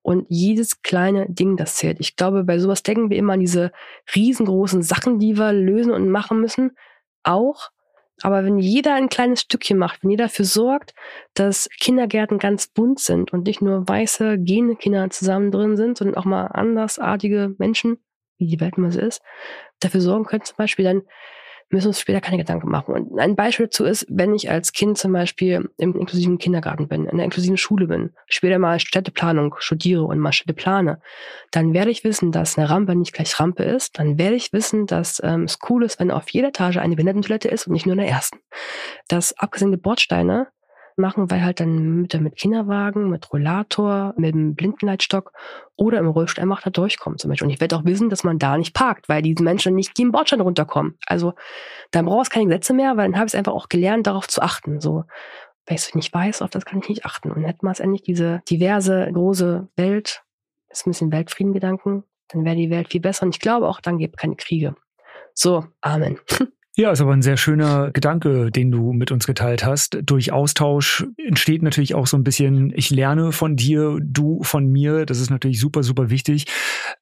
[0.05, 1.99] Und jedes kleine Ding, das zählt.
[1.99, 3.71] Ich glaube, bei sowas denken wir immer an diese
[4.15, 6.77] riesengroßen Sachen, die wir lösen und machen müssen.
[7.23, 7.71] Auch.
[8.21, 10.93] Aber wenn jeder ein kleines Stückchen macht, wenn jeder dafür sorgt,
[11.33, 16.17] dass Kindergärten ganz bunt sind und nicht nur weiße, gene Kinder zusammen drin sind, sondern
[16.17, 17.97] auch mal andersartige Menschen,
[18.37, 19.23] wie die Welt immer so ist,
[19.79, 21.01] dafür sorgen können zum Beispiel, dann
[21.75, 22.95] müssen uns später keine Gedanken machen.
[22.95, 27.05] Und ein Beispiel dazu ist, wenn ich als Kind zum Beispiel im inklusiven Kindergarten bin,
[27.05, 30.99] in der inklusiven Schule bin, später mal Städteplanung studiere und mal Städte plane,
[31.51, 33.99] dann werde ich wissen, dass eine Rampe nicht gleich Rampe ist.
[33.99, 37.47] Dann werde ich wissen, dass ähm, es cool ist, wenn auf jeder Etage eine Behindertentoilette
[37.47, 38.39] ist und nicht nur in der ersten.
[39.07, 40.47] Dass abgesenkte Bordsteine
[40.97, 45.33] machen, weil halt dann mit, mit Kinderwagen, mit Rollator, mit dem Blindenleitstock
[45.75, 47.47] oder im Rollstuhl einfach da durchkommt zum Beispiel.
[47.47, 50.11] Und ich werde auch wissen, dass man da nicht parkt, weil diese Menschen nicht den
[50.11, 50.97] Bordstein runterkommen.
[51.05, 51.33] Also
[51.91, 54.27] dann brauchst du keine Gesetze mehr, weil dann habe ich es einfach auch gelernt, darauf
[54.27, 54.79] zu achten.
[54.79, 55.03] So,
[55.65, 57.31] wenn ich nicht weiß, auf das kann ich nicht achten.
[57.31, 60.23] Und hätten wir es endlich diese diverse, große Welt,
[60.69, 63.25] das ist ein bisschen Weltfriedengedanken, dann wäre die Welt viel besser.
[63.25, 64.75] Und ich glaube auch, dann gibt es keine Kriege.
[65.33, 66.19] So, Amen.
[66.77, 69.97] Ja, ist aber ein sehr schöner Gedanke, den du mit uns geteilt hast.
[70.03, 75.05] Durch Austausch entsteht natürlich auch so ein bisschen, ich lerne von dir, du von mir.
[75.05, 76.47] Das ist natürlich super, super wichtig.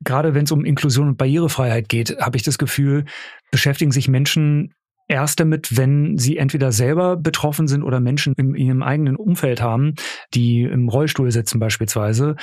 [0.04, 3.06] Gerade wenn es um Inklusion und Barrierefreiheit geht, habe ich das Gefühl,
[3.50, 4.76] beschäftigen sich Menschen
[5.08, 9.96] erst damit, wenn sie entweder selber betroffen sind oder Menschen in ihrem eigenen Umfeld haben,
[10.36, 12.36] die im Rollstuhl sitzen beispielsweise.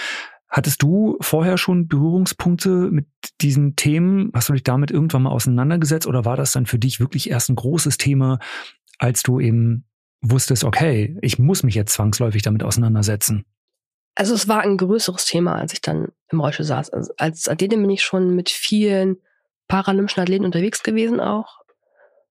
[0.51, 3.07] Hattest du vorher schon Berührungspunkte mit
[3.41, 4.33] diesen Themen?
[4.35, 7.51] Hast du dich damit irgendwann mal auseinandergesetzt oder war das dann für dich wirklich erst
[7.51, 8.41] ein großes Thema,
[8.99, 9.85] als du eben
[10.21, 13.45] wusstest, okay, ich muss mich jetzt zwangsläufig damit auseinandersetzen?
[14.17, 16.91] Also es war ein größeres Thema, als ich dann im Rollstuhl saß.
[16.91, 19.19] Also als Athletin bin ich schon mit vielen
[19.69, 21.61] paralympischen Athleten unterwegs gewesen auch.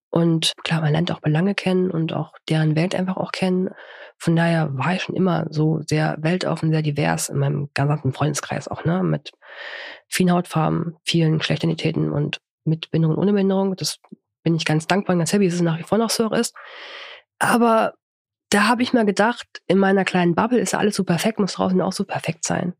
[0.09, 3.69] Und klar, man lernt auch Belange kennen und auch deren Welt einfach auch kennen.
[4.19, 8.67] Von daher war ich schon immer so sehr weltoffen, sehr divers in meinem gesamten Freundeskreis
[8.67, 9.01] auch, ne?
[9.01, 9.31] Mit
[10.07, 13.75] vielen Hautfarben, vielen Geschlechtsidentitäten und mit Behinderung und ohne Behinderung.
[13.77, 13.99] Das
[14.43, 16.53] bin ich ganz dankbar und ganz happy, dass es nach wie vor noch so ist.
[17.39, 17.93] Aber
[18.49, 21.79] da habe ich mal gedacht, in meiner kleinen Bubble ist alles so perfekt, muss draußen
[21.81, 22.73] auch so perfekt sein.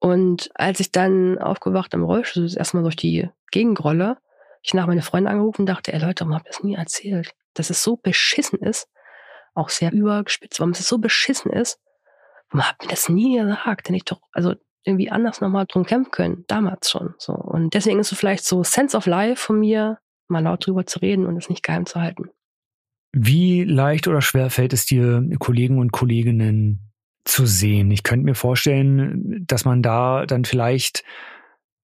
[0.00, 4.16] Und als ich dann aufgewacht im Rollstuhl, erstmal durch die Gegengrolle,
[4.62, 7.32] ich nach meine Freunde angerufen und dachte, ey Leute, warum habt ihr das nie erzählt?
[7.54, 8.88] Dass es so beschissen ist,
[9.54, 11.80] auch sehr übergespitzt, warum es so beschissen ist,
[12.50, 13.88] warum habt ihr das nie gesagt?
[13.88, 17.14] Denn ich doch, also irgendwie anders nochmal drum kämpfen können, damals schon.
[17.18, 17.32] So.
[17.32, 19.98] Und deswegen ist es vielleicht so Sense of Life von mir,
[20.28, 22.30] mal laut drüber zu reden und es nicht geheim zu halten.
[23.12, 26.92] Wie leicht oder schwer fällt es dir, Kollegen und Kolleginnen
[27.24, 27.90] zu sehen?
[27.90, 31.04] Ich könnte mir vorstellen, dass man da dann vielleicht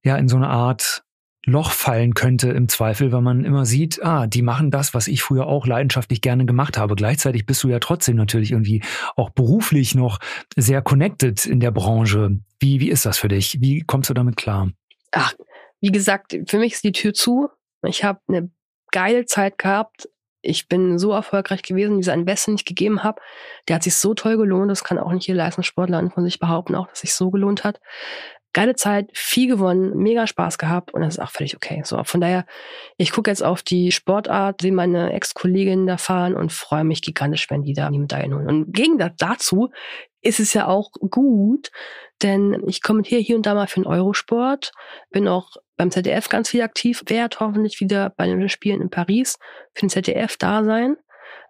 [0.05, 1.03] ja in so eine Art
[1.49, 5.23] Loch fallen könnte im Zweifel, weil man immer sieht, ah, die machen das, was ich
[5.23, 6.97] früher auch leidenschaftlich gerne gemacht habe.
[6.97, 8.83] Gleichzeitig bist du ja trotzdem natürlich irgendwie
[9.15, 10.19] auch beruflich noch
[10.57, 12.41] sehr connected in der Branche.
[12.59, 13.61] Wie, wie ist das für dich?
[13.61, 14.73] Wie kommst du damit klar?
[15.13, 15.35] Ach,
[15.81, 17.49] wie gesagt, für mich ist die Tür zu.
[17.85, 18.51] Ich habe eine
[18.91, 20.09] geile Zeit gehabt.
[20.43, 23.21] Ich bin so erfolgreich gewesen, dieser Invest, den ich gegeben habe,
[23.69, 24.71] der hat sich so toll gelohnt.
[24.71, 27.81] Das kann auch nicht jeder Leistungssportler von sich behaupten, auch dass sich so gelohnt hat
[28.57, 31.83] geile Zeit, viel gewonnen, mega Spaß gehabt und das ist auch völlig okay.
[31.85, 32.47] So, von daher,
[32.97, 37.51] ich gucke jetzt auf die Sportart, sehe meine Ex-Kolleginnen da fahren und freue mich gigantisch,
[37.51, 38.49] wenn die da die Medaillen holen.
[38.49, 39.69] Und gegen dazu
[40.23, 41.71] ist es ja auch gut,
[42.23, 44.73] denn ich kommentiere hier und da mal für den Eurosport,
[45.11, 49.37] bin auch beim ZDF ganz viel aktiv, werde hoffentlich wieder bei den Spielen in Paris
[49.75, 50.97] für den ZDF da sein.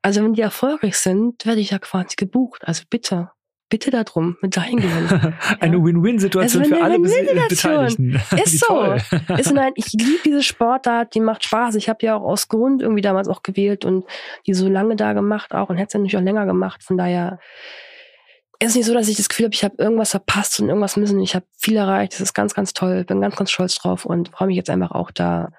[0.02, 2.62] Also wenn die erfolgreich sind, werde ich ja quasi gebucht.
[2.64, 3.30] Also bitte,
[3.68, 5.34] bitte darum, mit dahin gewinnen.
[5.60, 8.20] eine Win-Win-Situation also für alle Win Beteiligten.
[8.42, 8.94] Ist so.
[9.36, 11.74] ist nein, ich liebe diese Sportart, die macht Spaß.
[11.74, 14.04] Ich habe ja auch aus Grund irgendwie damals auch gewählt und
[14.46, 16.82] die so lange da gemacht auch und hätte es ja natürlich auch länger gemacht.
[16.82, 17.38] Von daher
[18.58, 20.96] ist es nicht so, dass ich das Gefühl habe, ich habe irgendwas verpasst und irgendwas
[20.96, 21.20] müssen.
[21.20, 22.14] Ich habe viel erreicht.
[22.14, 23.04] Das ist ganz, ganz toll.
[23.04, 25.50] Bin ganz, ganz stolz drauf und freue mich jetzt einfach auch da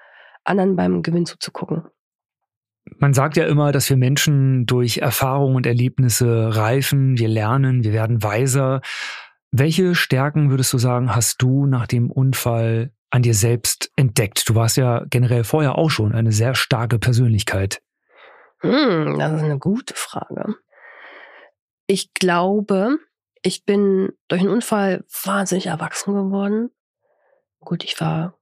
[0.44, 1.84] anderen beim Gewinn zuzugucken.
[2.98, 7.92] Man sagt ja immer, dass wir Menschen durch Erfahrungen und Erlebnisse reifen, wir lernen, wir
[7.92, 8.80] werden weiser.
[9.50, 14.48] Welche Stärken würdest du sagen, hast du nach dem Unfall an dir selbst entdeckt?
[14.48, 17.80] Du warst ja generell vorher auch schon eine sehr starke Persönlichkeit.
[18.60, 20.56] Hm, das ist eine gute Frage.
[21.86, 22.98] Ich glaube,
[23.42, 26.70] ich bin durch einen Unfall wahnsinnig erwachsen geworden.
[27.60, 28.38] Gut, ich war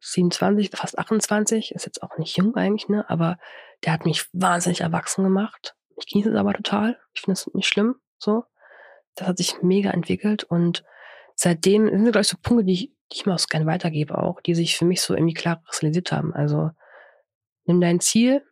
[0.00, 3.08] 27, fast 28, ist jetzt auch nicht jung eigentlich, ne?
[3.08, 3.38] Aber
[3.84, 5.74] der hat mich wahnsinnig erwachsen gemacht.
[5.96, 6.98] Ich genieße es aber total.
[7.14, 8.44] Ich finde es nicht schlimm, so.
[9.14, 10.84] Das hat sich mega entwickelt und
[11.34, 12.80] seitdem sind glaube ich, so Punkte, die ich,
[13.12, 16.12] die ich mir auch gerne weitergebe auch, die sich für mich so irgendwie klar kristallisiert
[16.12, 16.32] haben.
[16.32, 16.70] Also,
[17.64, 18.44] nimm dein Ziel.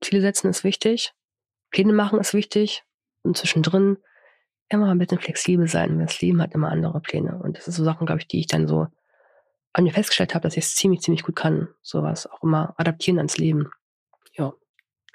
[0.00, 1.12] Ziele setzen ist wichtig.
[1.70, 2.84] Pläne machen ist wichtig.
[3.22, 3.98] Und zwischendrin
[4.68, 5.98] immer ein bisschen flexibel sein.
[5.98, 7.38] Das Leben hat immer andere Pläne.
[7.42, 8.86] Und das sind so Sachen, glaube ich, die ich dann so
[9.72, 11.68] an mir festgestellt habe, dass ich es ziemlich, ziemlich gut kann.
[11.82, 13.70] Sowas auch immer adaptieren ans Leben.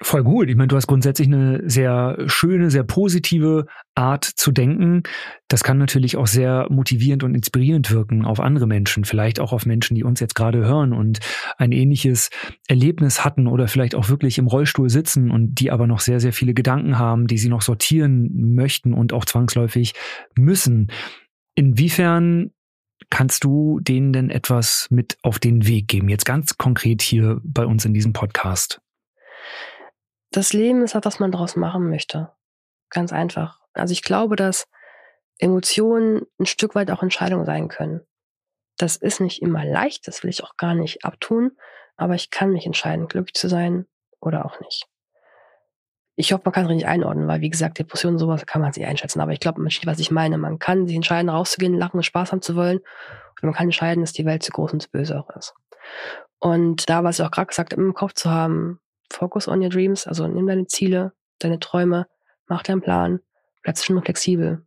[0.04, 0.50] Voll gut.
[0.50, 5.04] Ich meine, du hast grundsätzlich eine sehr schöne, sehr positive Art zu denken.
[5.46, 9.64] Das kann natürlich auch sehr motivierend und inspirierend wirken auf andere Menschen, vielleicht auch auf
[9.64, 11.20] Menschen, die uns jetzt gerade hören und
[11.56, 12.30] ein ähnliches
[12.66, 16.32] Erlebnis hatten oder vielleicht auch wirklich im Rollstuhl sitzen und die aber noch sehr, sehr
[16.32, 19.92] viele Gedanken haben, die sie noch sortieren möchten und auch zwangsläufig
[20.36, 20.90] müssen.
[21.54, 22.50] Inwiefern
[23.08, 26.08] kannst du denen denn etwas mit auf den Weg geben?
[26.08, 28.81] Jetzt ganz konkret hier bei uns in diesem Podcast.
[30.32, 32.32] Das Leben ist halt, was man daraus machen möchte.
[32.90, 33.60] Ganz einfach.
[33.72, 34.66] Also ich glaube, dass
[35.38, 38.00] Emotionen ein Stück weit auch Entscheidungen sein können.
[38.78, 41.52] Das ist nicht immer leicht, das will ich auch gar nicht abtun,
[41.96, 43.86] aber ich kann mich entscheiden, glücklich zu sein
[44.20, 44.88] oder auch nicht
[46.14, 48.84] ich hoffe, man kann es richtig einordnen, weil wie gesagt, Depressionen sowas kann man sich
[48.84, 49.20] einschätzen.
[49.20, 50.36] Aber ich glaube, man versteht, was ich meine.
[50.36, 52.78] Man kann sich entscheiden, rauszugehen, lachen und Spaß haben zu wollen.
[52.78, 55.54] Und man kann entscheiden, dass die Welt zu groß und zu böse auch ist.
[56.38, 58.78] Und da, was ich auch gerade gesagt habe, im Kopf zu haben,
[59.10, 62.06] focus on your dreams, also nimm deine Ziele, deine Träume,
[62.46, 63.20] mach deinen Plan,
[63.62, 64.64] bleib schon flexibel.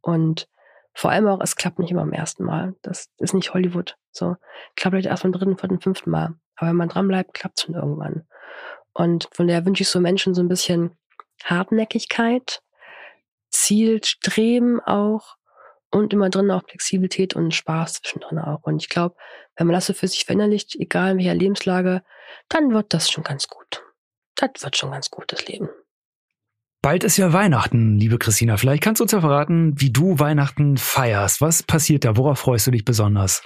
[0.00, 0.48] Und
[0.94, 2.74] vor allem auch, es klappt nicht immer am ersten Mal.
[2.82, 3.96] Das ist nicht Hollywood.
[4.10, 4.36] So,
[4.74, 6.34] klappt vielleicht erst beim dritten, vierten, fünften Mal.
[6.56, 8.26] Aber wenn man dran bleibt, klappt es schon irgendwann.
[8.92, 10.90] Und von der wünsche ich so Menschen so ein bisschen
[11.44, 12.62] Hartnäckigkeit,
[13.50, 15.36] Zielstreben auch
[15.90, 18.64] und immer drin auch Flexibilität und Spaß zwischendrin auch.
[18.64, 19.14] Und ich glaube,
[19.56, 22.02] wenn man das so für sich verinnerlicht, egal in welcher Lebenslage,
[22.48, 23.82] dann wird das schon ganz gut.
[24.36, 25.68] Das wird schon ganz gut, das Leben.
[26.80, 28.56] Bald ist ja Weihnachten, liebe Christina.
[28.56, 31.40] Vielleicht kannst du uns ja verraten, wie du Weihnachten feierst.
[31.40, 32.16] Was passiert da?
[32.16, 33.42] Worauf freust du dich besonders?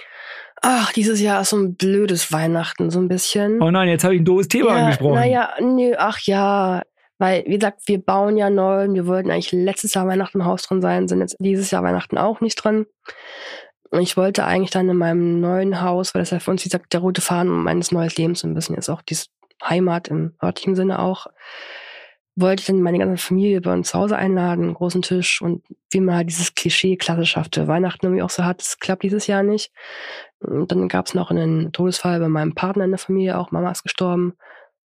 [0.61, 3.61] Ach, dieses Jahr ist so ein blödes Weihnachten, so ein bisschen.
[3.61, 5.15] Oh nein, jetzt habe ich ein doofes Thema ja, angesprochen.
[5.15, 6.83] Naja, nö, ach ja.
[7.17, 10.45] Weil, wie gesagt, wir bauen ja neu und wir wollten eigentlich letztes Jahr Weihnachten im
[10.45, 12.85] Haus drin sein, sind jetzt dieses Jahr Weihnachten auch nicht drin.
[13.93, 16.69] Und ich wollte eigentlich dann in meinem neuen Haus, weil das ja für uns, wie
[16.69, 19.27] gesagt, der rote Faden meines neuen Lebens ein bisschen ist, auch diese
[19.63, 21.27] Heimat im örtlichen Sinne auch,
[22.35, 25.63] wollte ich dann meine ganze Familie bei uns zu Hause einladen, einen großen Tisch und
[25.91, 29.43] wie man halt dieses Klischee klassischhafte Weihnachten irgendwie auch so hat, das klappt dieses Jahr
[29.43, 29.71] nicht.
[30.39, 33.69] Und dann gab es noch einen Todesfall bei meinem Partner in der Familie, auch Mama
[33.69, 34.33] ist gestorben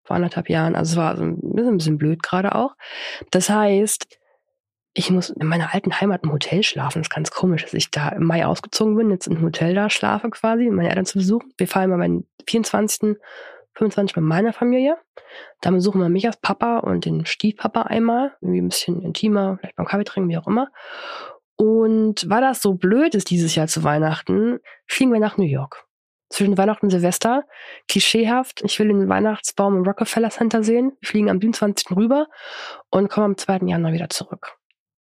[0.03, 0.75] vor anderthalb Jahren.
[0.75, 2.73] Also es war so ein bisschen, ein bisschen blöd gerade auch.
[3.29, 4.17] Das heißt,
[4.97, 6.99] ich muss in meiner alten Heimat im Hotel schlafen.
[6.99, 9.89] Das ist ganz komisch, dass ich da im Mai ausgezogen bin, jetzt im Hotel da
[9.89, 11.53] schlafe quasi, meine Eltern zu besuchen.
[11.57, 13.17] Wir fahren mal meinen 24.
[13.77, 14.97] 25 mit meiner Familie.
[15.59, 18.33] Da besuchen wir mich als Papa und den Stiefpapa einmal.
[18.39, 20.69] Irgendwie ein bisschen intimer, vielleicht beim Kaffee trinken, wie auch immer.
[21.57, 25.85] Und weil das so blöd ist dieses Jahr zu Weihnachten, fliegen wir nach New York.
[26.29, 27.43] Zwischen Weihnachten und Silvester.
[27.87, 28.61] Klischeehaft.
[28.63, 30.93] Ich will den Weihnachtsbaum im Rockefeller Center sehen.
[31.01, 31.95] Wir fliegen am 27.
[31.95, 32.27] rüber
[32.89, 33.67] und kommen am 2.
[33.67, 34.57] Januar wieder zurück.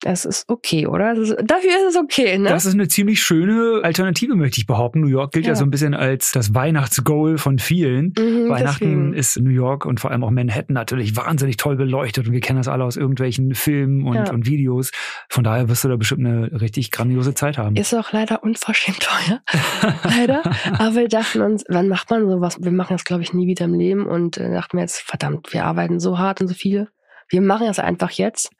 [0.05, 1.13] Es ist okay, oder?
[1.13, 2.49] Ist, dafür ist es okay, ne?
[2.49, 5.01] Das ist eine ziemlich schöne Alternative, möchte ich behaupten.
[5.01, 8.13] New York gilt ja, ja so ein bisschen als das Weihnachtsgoal von vielen.
[8.17, 9.13] Mhm, Weihnachten deswegen.
[9.13, 12.57] ist New York und vor allem auch Manhattan natürlich wahnsinnig toll beleuchtet und wir kennen
[12.57, 14.31] das alle aus irgendwelchen Filmen und, ja.
[14.31, 14.91] und Videos.
[15.29, 17.75] Von daher wirst du da bestimmt eine richtig grandiose Zeit haben.
[17.75, 19.41] Ist auch leider unverschämt teuer.
[20.03, 20.43] leider.
[20.77, 22.57] Aber wir dachten uns, wann macht man sowas?
[22.59, 25.53] Wir machen das, glaube ich, nie wieder im Leben und äh, dachten wir jetzt, verdammt,
[25.53, 26.89] wir arbeiten so hart und so viel.
[27.29, 28.51] Wir machen das einfach jetzt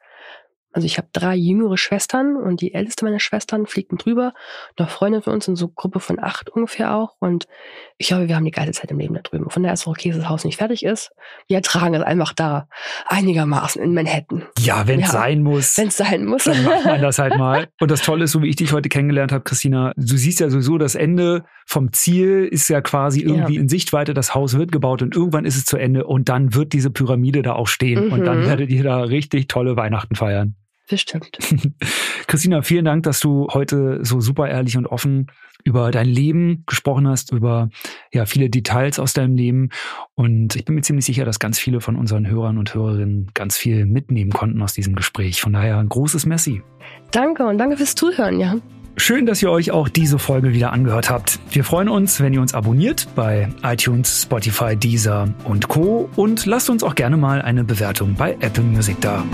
[0.74, 4.34] also ich habe drei jüngere Schwestern und die älteste meiner Schwestern fliegt mit drüber.
[4.76, 7.14] Noch Freunde von uns in so Gruppe von acht ungefähr auch.
[7.20, 7.46] Und
[7.96, 9.48] ich glaube, wir haben die geile Zeit im Leben da drüben.
[9.50, 11.12] Von daher ist es okay, dass das Haus nicht fertig ist.
[11.46, 12.66] Wir ertragen es einfach da
[13.06, 14.46] einigermaßen in Manhattan.
[14.58, 15.78] Ja, wenn es ja, sein muss.
[15.78, 16.42] Wenn es sein muss.
[16.42, 17.68] Dann macht man das halt mal.
[17.80, 20.50] Und das Tolle ist, so wie ich dich heute kennengelernt habe, Christina, du siehst ja
[20.50, 23.60] sowieso das Ende vom Ziel ist ja quasi irgendwie ja.
[23.60, 24.12] in Sichtweite.
[24.12, 27.42] Das Haus wird gebaut und irgendwann ist es zu Ende und dann wird diese Pyramide
[27.42, 28.06] da auch stehen.
[28.06, 28.12] Mhm.
[28.12, 28.46] Und dann mhm.
[28.46, 30.56] werdet ihr da richtig tolle Weihnachten feiern.
[30.88, 31.38] Bestimmt.
[32.26, 35.28] Christina, vielen Dank, dass du heute so super ehrlich und offen
[35.64, 37.70] über dein Leben gesprochen hast, über
[38.12, 39.70] ja viele Details aus deinem Leben.
[40.14, 43.56] Und ich bin mir ziemlich sicher, dass ganz viele von unseren Hörern und Hörerinnen ganz
[43.56, 45.40] viel mitnehmen konnten aus diesem Gespräch.
[45.40, 46.62] Von daher ein großes Messi.
[47.10, 48.56] Danke und danke fürs Zuhören, ja.
[48.96, 51.40] Schön, dass ihr euch auch diese Folge wieder angehört habt.
[51.50, 56.08] Wir freuen uns, wenn ihr uns abonniert bei iTunes, Spotify, Deezer und Co.
[56.14, 59.24] Und lasst uns auch gerne mal eine Bewertung bei Apple Music da.